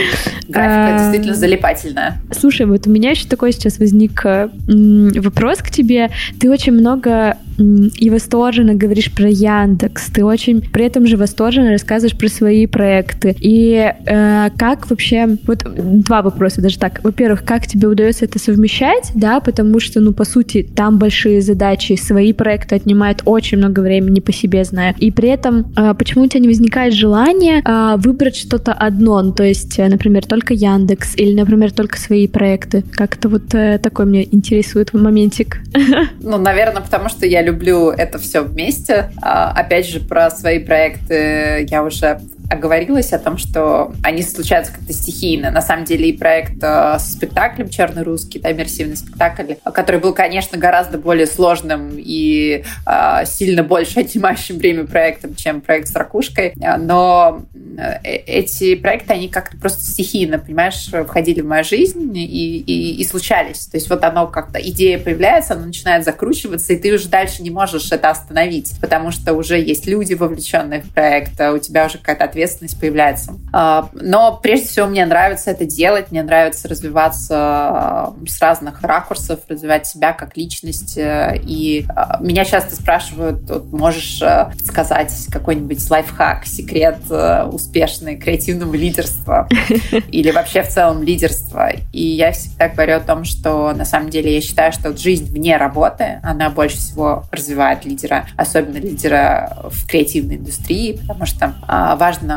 Графика 0.48 0.96
а, 0.96 0.98
действительно 0.98 1.36
залипательная. 1.36 2.22
Слушай, 2.32 2.66
вот 2.66 2.88
у 2.88 2.90
меня 2.90 3.12
еще 3.12 3.28
такой 3.28 3.52
сейчас 3.52 3.78
возник 3.80 4.24
вопрос 4.24 5.60
к 5.60 5.70
тебе. 5.70 6.10
Ты 6.40 6.50
очень 6.50 6.74
много 6.74 7.38
и 7.62 8.10
восторженно 8.10 8.74
говоришь 8.74 9.12
про 9.12 9.28
Яндекс, 9.28 10.08
ты 10.08 10.26
очень 10.26 10.62
при 10.62 10.86
этом 10.86 11.06
же 11.06 11.18
восторженно 11.18 11.72
рассказываешь 11.72 12.18
про 12.18 12.28
свои 12.28 12.66
проекты. 12.66 13.36
И 13.40 13.94
э, 14.06 14.50
как 14.58 14.90
вообще, 14.90 15.38
вот 15.46 15.64
два 15.76 16.22
вопроса 16.22 16.62
даже 16.62 16.80
так. 16.80 17.02
Во-первых, 17.04 17.44
как 17.44 17.68
тебе 17.68 17.88
удается 17.88 18.26
это 18.26 18.40
совмещать, 18.40 19.12
да, 19.14 19.40
потому 19.40 19.80
что, 19.80 20.00
ну, 20.00 20.14
по 20.14 20.26
сути, 20.26 20.68
там 20.76 20.98
большие 20.98 21.42
задачи, 21.42 21.96
свои 21.96 22.34
проекты 22.34 22.76
отнимают 22.76 23.22
очень 23.26 23.58
много 23.58 23.82
времени 23.82 24.20
по 24.20 24.32
себе 24.32 24.64
знаю. 24.64 24.96
И 24.98 25.12
при 25.12 25.30
этом, 25.30 25.72
э, 25.76 25.94
почему 25.98 26.24
у 26.24 26.28
тебя 26.28 26.42
не 26.42 26.48
возникает 26.48 26.94
желание 26.94 27.62
э, 27.64 27.96
выбрать 27.98 28.36
что-то 28.36 28.74
одно? 28.74 29.22
Ну, 29.22 29.34
То 29.42 29.46
есть, 29.46 29.80
э, 29.80 29.88
например, 29.88 30.24
только 30.28 30.54
Яндекс 30.54 31.16
или, 31.16 31.34
например, 31.34 31.72
только 31.72 31.98
свои 31.98 32.28
проекты? 32.28 32.84
Как-то 32.92 33.28
вот 33.28 33.56
э, 33.56 33.80
такой 33.80 34.06
меня 34.06 34.22
интересует 34.22 34.94
моментик. 34.94 35.58
Ну, 36.20 36.38
наверное, 36.38 36.84
потому 36.84 37.10
что 37.10 37.26
я 37.26 37.42
люблю 37.42 37.90
это 37.90 38.20
все 38.20 38.42
вместе. 38.42 39.12
А, 39.20 39.52
опять 39.52 39.88
же, 39.88 40.00
про 40.00 40.30
свои 40.30 40.60
проекты 40.60 41.68
я 41.68 41.84
уже 41.84 42.22
оговорилась 42.52 43.14
о 43.14 43.20
том, 43.20 43.38
что 43.38 43.94
они 44.04 44.22
случаются 44.22 44.74
как-то 44.74 44.92
стихийно. 44.94 45.52
На 45.52 45.62
самом 45.62 45.86
деле 45.86 46.10
и 46.10 46.18
проект 46.18 46.62
э, 46.62 46.98
с 47.00 47.14
спектаклем 47.14 47.70
«Черный 47.70 48.04
русский», 48.04 48.40
да, 48.40 48.52
иммерсивный 48.52 48.98
спектакль, 48.98 49.54
который 49.64 50.02
был, 50.02 50.14
конечно, 50.14 50.58
гораздо 50.58 50.98
более 50.98 51.28
сложным 51.28 51.94
и 51.96 52.64
э, 52.86 53.26
сильно 53.26 53.64
больше 53.64 54.02
отнимающим 54.02 54.58
время 54.58 54.86
проектом, 54.86 55.36
чем 55.36 55.62
проект 55.62 55.88
с 55.88 55.96
ракушкой. 55.96 56.54
Но 56.56 57.44
э, 57.78 58.00
эти 58.04 58.76
проекты, 58.76 59.14
они 59.14 59.30
как-то 59.30 59.58
просто 59.58 59.84
стихийно, 59.84 60.38
понимаешь, 60.38 60.90
входили 61.08 61.40
в 61.40 61.46
мою 61.46 61.64
жизнь 61.64 62.16
и, 62.18 62.58
и, 62.60 63.02
и 63.02 63.06
случались. 63.06 63.68
То 63.68 63.78
есть 63.78 63.90
вот 63.90 64.04
оно 64.04 64.28
как-то, 64.28 64.60
идея 64.60 65.00
появляется, 65.00 65.54
она 65.54 65.68
начинает 65.68 66.04
закручиваться, 66.04 66.74
и 66.74 66.78
ты 66.78 66.94
уже 66.94 67.08
дальше 67.08 67.44
не 67.44 67.50
можешь 67.50 67.92
это 67.92 68.10
остановить, 68.10 68.74
потому 68.82 69.12
что 69.12 69.34
уже 69.34 69.58
есть 69.58 69.88
люди, 69.88 70.16
вовлеченные 70.16 70.82
в 70.82 70.90
проект, 70.90 71.40
а 71.40 71.54
у 71.54 71.58
тебя 71.58 71.86
уже 71.86 71.98
какая-то 71.98 72.26
ответственность 72.26 72.41
ответственность 72.42 72.80
появляется. 72.80 73.34
А, 73.54 73.90
но 73.94 74.40
прежде 74.42 74.68
всего 74.68 74.88
мне 74.88 75.06
нравится 75.06 75.52
это 75.52 75.66
делать, 75.66 76.12
мне 76.12 76.24
нравится 76.24 76.68
развиваться 76.68 77.36
а, 77.38 78.14
с 78.28 78.42
разных 78.42 78.82
ракурсов, 78.82 79.42
развивать 79.48 79.86
себя 79.86 80.14
как 80.14 80.36
личность. 80.36 80.98
Э, 80.98 81.38
и 81.44 81.86
а, 81.96 82.18
меня 82.20 82.46
часто 82.46 82.76
спрашивают, 82.76 83.42
вот, 83.48 83.72
можешь 83.72 84.22
э, 84.22 84.52
сказать 84.66 85.12
какой-нибудь 85.30 85.90
лайфхак, 85.90 86.46
секрет 86.46 86.98
э, 87.10 87.44
успешный 87.44 88.18
креативного 88.18 88.74
лидерства 88.74 89.48
или 90.12 90.32
вообще 90.32 90.64
в 90.64 90.70
целом 90.70 91.04
лидерства. 91.04 91.72
И 91.94 92.04
я 92.04 92.32
всегда 92.32 92.70
говорю 92.70 92.98
о 92.98 93.02
том, 93.02 93.24
что 93.24 93.72
на 93.74 93.86
самом 93.86 94.10
деле 94.10 94.34
я 94.34 94.42
считаю, 94.42 94.72
что 94.72 94.96
жизнь 94.98 95.32
вне 95.32 95.58
работы, 95.58 96.20
она 96.24 96.50
больше 96.50 96.78
всего 96.78 97.26
развивает 97.32 97.86
лидера, 97.86 98.26
особенно 98.36 98.78
лидера 98.78 99.58
в 99.70 99.88
креативной 99.88 100.38
индустрии, 100.38 100.98
потому 101.02 101.26
что 101.26 101.56
важно 101.68 102.31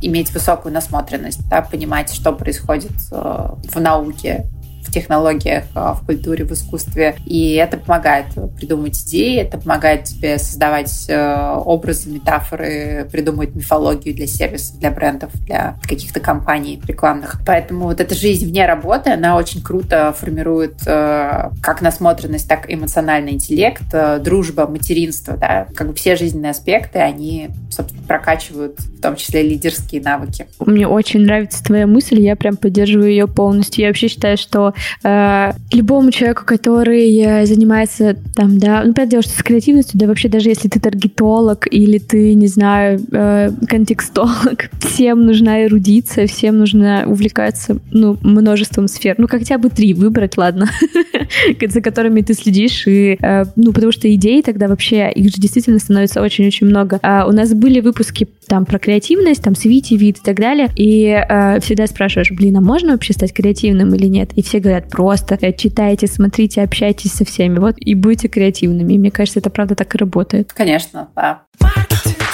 иметь 0.00 0.32
высокую 0.32 0.72
насмотренность, 0.72 1.48
да, 1.48 1.62
понимать, 1.62 2.12
что 2.12 2.32
происходит 2.32 2.92
э, 3.12 3.48
в 3.72 3.80
науке, 3.80 4.46
технологиях, 4.90 5.64
а, 5.74 5.94
в 5.94 6.04
культуре, 6.04 6.44
в 6.44 6.52
искусстве. 6.52 7.16
И 7.26 7.54
это 7.54 7.78
помогает 7.78 8.26
придумать 8.56 9.00
идеи, 9.02 9.38
это 9.38 9.58
помогает 9.58 10.04
тебе 10.04 10.38
создавать 10.38 11.06
э, 11.08 11.54
образы, 11.64 12.10
метафоры, 12.10 13.08
придумывать 13.10 13.54
мифологию 13.54 14.14
для 14.14 14.26
сервисов, 14.26 14.78
для 14.78 14.90
брендов, 14.90 15.30
для 15.44 15.76
каких-то 15.82 16.20
компаний 16.20 16.80
рекламных. 16.86 17.40
Поэтому 17.46 17.86
вот 17.86 18.00
эта 18.00 18.14
жизнь 18.14 18.46
вне 18.46 18.66
работы, 18.66 19.10
она 19.10 19.36
очень 19.36 19.62
круто 19.62 20.14
формирует 20.18 20.76
э, 20.86 21.50
как 21.62 21.80
насмотренность, 21.80 22.48
так 22.48 22.68
и 22.68 22.74
эмоциональный 22.74 23.32
интеллект, 23.32 23.84
э, 23.92 24.18
дружба, 24.18 24.66
материнство, 24.66 25.36
да, 25.36 25.66
как 25.74 25.88
бы 25.88 25.94
все 25.94 26.16
жизненные 26.16 26.50
аспекты, 26.50 26.98
они, 26.98 27.50
собственно, 27.70 28.02
прокачивают 28.06 28.78
в 28.80 29.00
том 29.00 29.16
числе 29.16 29.42
лидерские 29.42 30.02
навыки. 30.02 30.46
Мне 30.60 30.86
очень 30.86 31.20
нравится 31.20 31.62
твоя 31.62 31.86
мысль, 31.86 32.20
я 32.20 32.36
прям 32.36 32.56
поддерживаю 32.56 33.10
ее 33.10 33.26
полностью. 33.26 33.82
Я 33.82 33.88
вообще 33.88 34.08
считаю, 34.08 34.36
что 34.36 34.74
э, 35.02 35.52
любому 35.72 36.10
человеку, 36.10 36.44
который 36.44 37.16
э, 37.18 37.46
занимается 37.46 38.16
там, 38.34 38.58
да, 38.58 38.82
ну, 38.84 38.94
понятное 38.94 39.06
дело, 39.06 39.22
что 39.22 39.32
с 39.32 39.42
креативностью, 39.42 39.98
да 39.98 40.06
вообще 40.06 40.28
даже 40.28 40.48
если 40.48 40.68
ты 40.68 40.80
таргетолог 40.80 41.66
или 41.70 41.98
ты, 41.98 42.34
не 42.34 42.46
знаю, 42.46 43.00
э, 43.12 43.50
контекстолог, 43.68 44.70
всем 44.80 45.26
нужна 45.26 45.64
эрудиция, 45.64 46.26
всем 46.26 46.58
нужно 46.58 47.04
увлекаться, 47.06 47.78
ну, 47.90 48.16
множеством 48.22 48.88
сфер. 48.88 49.14
Ну, 49.18 49.26
хотя 49.28 49.58
бы 49.58 49.68
три 49.70 49.94
выбрать, 49.94 50.36
ладно, 50.36 50.68
за 51.66 51.80
которыми 51.80 52.22
ты 52.22 52.34
следишь, 52.34 52.86
и, 52.86 53.18
ну, 53.56 53.72
потому 53.72 53.92
что 53.92 54.12
идей 54.12 54.42
тогда 54.42 54.68
вообще, 54.68 55.10
их 55.14 55.30
же 55.30 55.40
действительно 55.40 55.78
становится 55.78 56.22
очень-очень 56.22 56.66
много. 56.66 56.98
А 57.02 57.26
у 57.26 57.32
нас 57.32 57.52
были 57.54 57.80
выпуски 57.80 58.28
там 58.50 58.66
про 58.66 58.80
креативность, 58.80 59.42
там 59.44 59.54
свити 59.54 59.94
вид 59.94 60.18
и 60.18 60.20
так 60.22 60.36
далее, 60.36 60.68
и 60.74 61.06
э, 61.06 61.60
всегда 61.60 61.86
спрашиваешь, 61.86 62.32
блин, 62.32 62.56
а 62.56 62.60
можно 62.60 62.92
вообще 62.92 63.12
стать 63.12 63.32
креативным 63.32 63.94
или 63.94 64.06
нет? 64.06 64.32
И 64.34 64.42
все 64.42 64.58
говорят, 64.58 64.90
просто 64.90 65.38
читайте, 65.52 66.08
смотрите, 66.08 66.62
общайтесь 66.62 67.12
со 67.12 67.24
всеми, 67.24 67.58
вот, 67.58 67.76
и 67.78 67.94
будьте 67.94 68.26
креативными. 68.26 68.94
И 68.94 68.98
мне 68.98 69.12
кажется, 69.12 69.38
это 69.38 69.50
правда 69.50 69.76
так 69.76 69.94
и 69.94 69.98
работает. 69.98 70.52
Конечно, 70.52 71.10
да. 71.14 71.42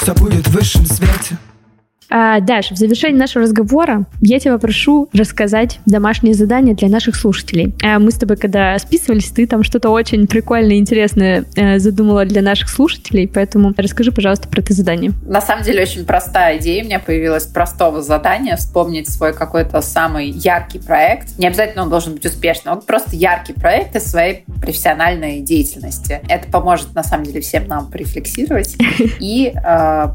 Все 0.01 0.15
будет 0.15 0.47
в 0.47 0.53
высшем 0.53 0.85
свете. 0.85 1.37
А, 2.09 2.39
Даш, 2.39 2.71
в 2.71 2.77
завершении 2.77 3.17
нашего 3.17 3.43
разговора 3.43 4.05
я 4.21 4.39
тебя 4.39 4.57
прошу 4.57 5.09
рассказать 5.13 5.79
домашнее 5.85 6.33
задание 6.33 6.75
для 6.75 6.89
наших 6.89 7.15
слушателей. 7.15 7.75
А, 7.83 7.99
мы 7.99 8.11
с 8.11 8.15
тобой, 8.15 8.37
когда 8.37 8.77
списывались, 8.79 9.29
ты 9.29 9.45
там 9.47 9.63
что-то 9.63 9.89
очень 9.89 10.27
прикольное 10.27 10.75
и 10.75 10.79
интересное 10.79 11.45
а, 11.57 11.79
задумала 11.79 12.25
для 12.25 12.41
наших 12.41 12.69
слушателей, 12.69 13.27
поэтому 13.27 13.73
расскажи, 13.75 14.11
пожалуйста, 14.11 14.47
про 14.47 14.61
это 14.61 14.73
задание. 14.73 15.11
На 15.25 15.41
самом 15.41 15.63
деле 15.63 15.81
очень 15.81 16.05
простая 16.05 16.57
идея 16.57 16.83
у 16.83 16.85
меня 16.85 16.99
появилась 16.99 17.45
простого 17.45 18.01
задания 18.01 18.55
вспомнить 18.55 19.09
свой 19.09 19.33
какой-то 19.33 19.81
самый 19.81 20.29
яркий 20.29 20.79
проект. 20.79 21.37
Не 21.37 21.47
обязательно 21.47 21.83
он 21.83 21.89
должен 21.89 22.13
быть 22.13 22.25
успешным, 22.25 22.75
он 22.75 22.81
просто 22.81 23.15
яркий 23.15 23.53
проект 23.53 23.95
из 23.95 24.03
своей 24.03 24.45
профессиональной 24.61 25.41
деятельности. 25.41 26.21
Это 26.29 26.49
поможет, 26.49 26.93
на 26.95 27.03
самом 27.03 27.25
деле, 27.25 27.41
всем 27.41 27.67
нам 27.67 27.89
порефлексировать. 27.91 28.75
И 29.19 29.53
э, 29.53 30.07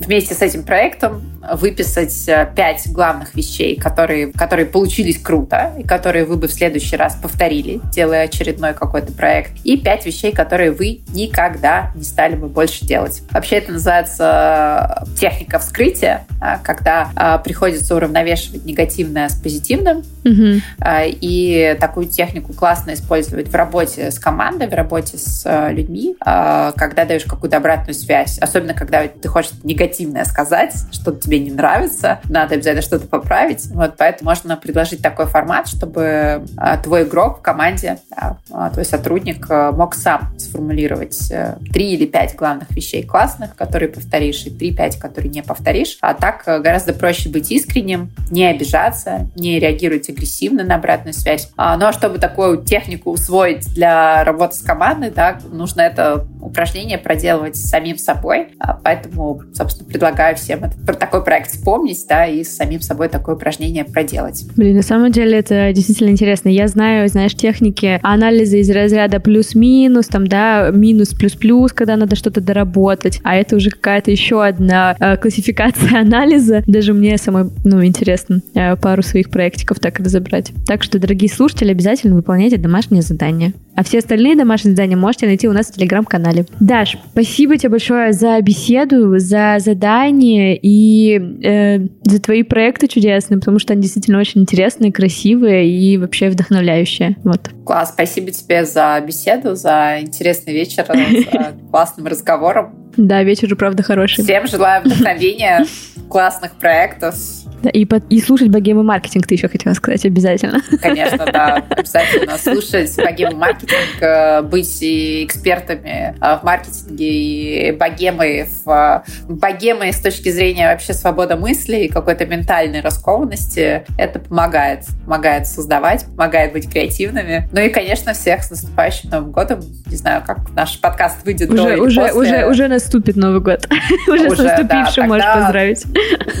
вместе 0.00 0.34
с 0.34 0.42
этим 0.42 0.64
проектом 0.64 1.22
выписать 1.52 2.28
э, 2.28 2.50
пять 2.54 2.90
главных 2.92 3.34
вещей, 3.34 3.76
которые, 3.76 4.32
которые 4.32 4.66
получились 4.66 5.18
круто 5.18 5.72
и 5.78 5.82
которые 5.82 6.24
вы 6.24 6.36
бы 6.36 6.48
в 6.48 6.52
следующий 6.52 6.96
раз 6.96 7.16
повторили, 7.16 7.80
делая 7.92 8.24
очередной 8.24 8.74
какой-то 8.74 9.12
проект, 9.12 9.52
и 9.64 9.76
пять 9.76 10.04
вещей, 10.06 10.32
которые 10.32 10.70
вы 10.70 11.00
никогда 11.12 11.92
не 11.94 12.04
стали 12.04 12.36
бы 12.36 12.48
больше 12.48 12.84
делать. 12.84 13.22
Вообще 13.30 13.56
это 13.56 13.72
называется 13.72 15.04
э, 15.06 15.16
техника 15.18 15.58
вскрытия, 15.58 16.26
когда 16.62 17.40
приходится 17.44 17.94
уравновешивать 17.94 18.64
негативное 18.64 19.28
с 19.28 19.34
позитивным, 19.34 19.98
угу. 20.24 20.60
и 21.06 21.76
такую 21.80 22.06
технику 22.06 22.52
классно 22.52 22.94
использовать 22.94 23.48
в 23.48 23.54
работе 23.54 24.10
с 24.10 24.18
командой, 24.18 24.68
в 24.68 24.74
работе 24.74 25.18
с 25.18 25.70
людьми, 25.70 26.16
когда 26.20 27.04
даешь 27.04 27.24
какую-то 27.24 27.58
обратную 27.58 27.94
связь, 27.94 28.38
особенно 28.38 28.74
когда 28.74 29.06
ты 29.06 29.28
хочешь 29.28 29.52
негативное 29.64 30.24
сказать, 30.24 30.74
что 30.92 31.12
тебе 31.12 31.40
не 31.40 31.50
нравится, 31.50 32.20
надо 32.24 32.54
обязательно 32.54 32.82
что-то 32.82 33.06
поправить. 33.06 33.66
Вот 33.72 33.94
поэтому 33.96 34.30
можно 34.30 34.56
предложить 34.56 35.02
такой 35.02 35.26
формат, 35.26 35.66
чтобы 35.66 36.46
а, 36.56 36.76
твой 36.76 37.02
игрок 37.02 37.38
в 37.38 37.42
команде, 37.42 37.98
а, 38.14 38.70
твой 38.70 38.84
сотрудник 38.84 39.44
а, 39.50 39.72
мог 39.72 39.96
сам 39.96 40.38
сформулировать 40.38 41.30
э, 41.32 41.56
три 41.72 41.94
или 41.94 42.06
пять 42.06 42.36
главных 42.36 42.70
вещей 42.70 43.02
классных, 43.02 43.56
которые 43.56 43.88
повторишь, 43.88 44.46
и 44.46 44.50
три-пять, 44.50 45.00
которые 45.00 45.30
не 45.30 45.42
повторишь. 45.42 45.98
А 46.00 46.14
так 46.14 46.29
э, 46.46 46.60
гораздо 46.60 46.92
проще 46.92 47.28
быть 47.28 47.50
искренним, 47.50 48.10
не 48.30 48.46
обижаться, 48.46 49.28
не 49.36 49.58
реагировать 49.58 50.08
агрессивно 50.08 50.64
на 50.64 50.76
обратную 50.76 51.14
связь. 51.14 51.50
Ну 51.56 51.86
а 51.86 51.92
чтобы 51.92 52.18
такую 52.18 52.62
технику 52.62 53.10
усвоить 53.10 53.72
для 53.74 54.24
работы 54.24 54.56
с 54.56 54.62
командой, 54.62 55.10
да, 55.10 55.38
нужно 55.50 55.82
это 55.82 56.26
упражнение 56.40 56.98
проделывать 56.98 57.56
самим 57.56 57.98
собой. 57.98 58.48
Поэтому, 58.84 59.42
собственно, 59.54 59.88
предлагаю 59.88 60.36
всем 60.36 60.64
этот 60.64 60.98
такой 60.98 61.24
проект 61.24 61.50
вспомнить, 61.50 62.04
да, 62.08 62.26
и 62.26 62.44
самим 62.44 62.80
собой 62.80 63.08
такое 63.08 63.34
упражнение 63.34 63.84
проделать. 63.84 64.44
Блин, 64.56 64.76
на 64.76 64.82
самом 64.82 65.12
деле 65.12 65.38
это 65.38 65.72
действительно 65.72 66.10
интересно. 66.10 66.48
Я 66.48 66.68
знаю, 66.68 67.08
знаешь, 67.08 67.34
техники 67.34 67.98
анализа 68.02 68.58
из 68.58 68.70
разряда 68.70 69.20
плюс-минус, 69.20 70.06
там, 70.06 70.26
да, 70.26 70.70
минус-плюс-плюс, 70.70 71.72
когда 71.72 71.96
надо 71.96 72.16
что-то 72.16 72.40
доработать, 72.40 73.20
а 73.24 73.36
это 73.36 73.56
уже 73.56 73.70
какая-то 73.70 74.10
еще 74.10 74.44
одна 74.44 74.96
э, 74.98 75.16
классификация 75.16 76.00
анализа. 76.00 76.19
Даже 76.66 76.92
мне 76.92 77.16
самой, 77.18 77.50
ну, 77.64 77.84
интересно 77.84 78.40
э, 78.54 78.76
пару 78.76 79.02
своих 79.02 79.30
проектиков 79.30 79.80
так 79.80 79.98
разобрать. 79.98 80.52
Так 80.66 80.82
что, 80.82 80.98
дорогие 80.98 81.30
слушатели, 81.30 81.70
обязательно 81.70 82.14
выполняйте 82.14 82.56
домашнее 82.56 83.02
задание. 83.02 83.52
А 83.74 83.82
все 83.84 83.98
остальные 83.98 84.36
домашние 84.36 84.74
задания 84.74 84.96
можете 84.96 85.26
найти 85.26 85.48
у 85.48 85.52
нас 85.52 85.68
в 85.68 85.74
телеграм-канале. 85.74 86.44
Даш, 86.60 86.98
спасибо 87.12 87.56
тебе 87.56 87.70
большое 87.70 88.12
за 88.12 88.40
беседу, 88.42 89.18
за 89.18 89.56
задание 89.58 90.58
и 90.60 91.18
э, 91.42 91.78
за 92.02 92.20
твои 92.20 92.42
проекты 92.42 92.88
чудесные, 92.88 93.38
потому 93.38 93.58
что 93.58 93.72
они 93.72 93.82
действительно 93.82 94.18
очень 94.18 94.42
интересные, 94.42 94.92
красивые 94.92 95.70
и 95.70 95.96
вообще 95.96 96.28
вдохновляющие. 96.28 97.16
Вот. 97.24 97.50
Класс, 97.64 97.92
спасибо 97.94 98.30
тебе 98.32 98.64
за 98.64 99.02
беседу, 99.06 99.54
за 99.54 99.98
интересный 100.00 100.52
вечер, 100.52 100.84
за 101.32 101.54
классным 101.70 102.06
разговором. 102.06 102.79
Да, 102.96 103.22
вечер, 103.22 103.54
правда, 103.56 103.82
хороший. 103.82 104.24
Всем 104.24 104.46
желаю 104.46 104.82
вдохновения, 104.84 105.66
классных 106.08 106.52
проектов, 106.52 107.14
Да, 107.62 107.68
и, 107.70 107.84
под, 107.84 108.04
и 108.08 108.20
слушать 108.20 108.48
богемы 108.48 108.82
маркетинг 108.82 109.26
ты 109.26 109.34
еще 109.34 109.48
хотела 109.48 109.74
сказать 109.74 110.04
обязательно. 110.06 110.60
Конечно, 110.80 111.26
да, 111.26 111.56
обязательно 111.70 112.38
слушать 112.38 112.96
богемы 112.96 113.36
маркетинг, 113.36 114.00
э, 114.00 114.42
быть 114.42 114.78
экспертами 114.82 116.14
э, 116.18 116.38
в 116.38 116.42
маркетинге, 116.42 117.68
и 117.68 117.72
богемой, 117.72 118.48
в, 118.64 119.04
богемой 119.28 119.92
с 119.92 120.00
точки 120.00 120.30
зрения 120.30 120.70
вообще 120.70 120.94
свободы 120.94 121.36
мысли 121.36 121.76
и 121.84 121.88
какой-то 121.88 122.24
ментальной 122.24 122.80
раскованности. 122.80 123.84
Это 123.98 124.20
помогает, 124.20 124.86
помогает 125.04 125.46
создавать, 125.46 126.06
помогает 126.06 126.52
быть 126.52 126.70
креативными. 126.70 127.48
Ну 127.52 127.60
и, 127.60 127.68
конечно, 127.68 128.14
всех 128.14 128.42
с 128.42 128.50
наступающим 128.50 129.10
Новым 129.10 129.32
годом. 129.32 129.60
Не 129.86 129.96
знаю, 129.96 130.22
как 130.26 130.50
наш 130.54 130.80
подкаст 130.80 131.24
выйдет 131.26 131.50
уже, 131.50 131.76
до 131.76 131.82
уже, 131.82 132.00
после. 132.00 132.20
Уже, 132.20 132.46
уже 132.46 132.68
наступит 132.68 133.16
Новый 133.16 133.40
год. 133.40 133.68
уже, 134.08 134.26
уже 134.28 134.36
с 134.36 134.38
наступившим 134.38 135.02
да, 135.02 135.06
можешь 135.08 135.26
поздравить. 135.34 135.84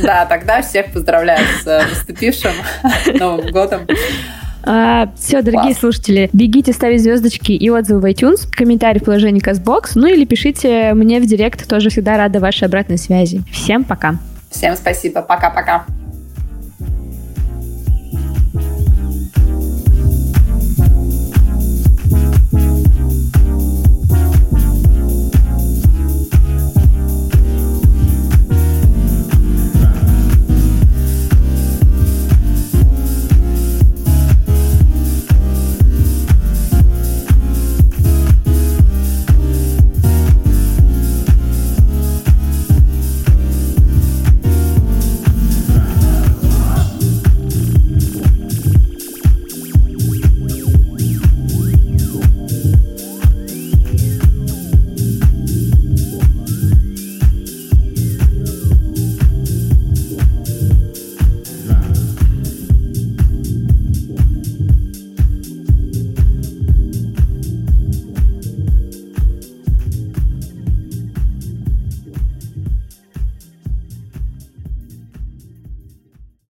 Да, 0.02 0.24
тогда 0.24 0.62
всех 0.62 0.86
поздравляю 0.86 1.09
с 1.62 1.64
наступившим 1.64 2.52
Новым 3.18 3.50
годом. 3.50 3.82
А, 4.62 5.10
все, 5.16 5.40
дорогие 5.42 5.72
Класс. 5.72 5.78
слушатели, 5.78 6.28
бегите 6.32 6.72
ставить 6.72 7.02
звездочки 7.02 7.52
и 7.52 7.70
отзывы 7.70 8.00
в 8.00 8.04
iTunes, 8.04 8.46
комментарии 8.50 8.98
в 8.98 9.04
приложении 9.04 9.42
CastBox, 9.42 9.92
ну 9.94 10.06
или 10.06 10.24
пишите 10.24 10.92
мне 10.94 11.18
в 11.20 11.26
директ, 11.26 11.66
тоже 11.66 11.88
всегда 11.88 12.16
рада 12.18 12.40
вашей 12.40 12.64
обратной 12.64 12.98
связи. 12.98 13.42
Всем 13.50 13.84
пока. 13.84 14.16
Всем 14.50 14.76
спасибо, 14.76 15.22
пока-пока. 15.22 15.86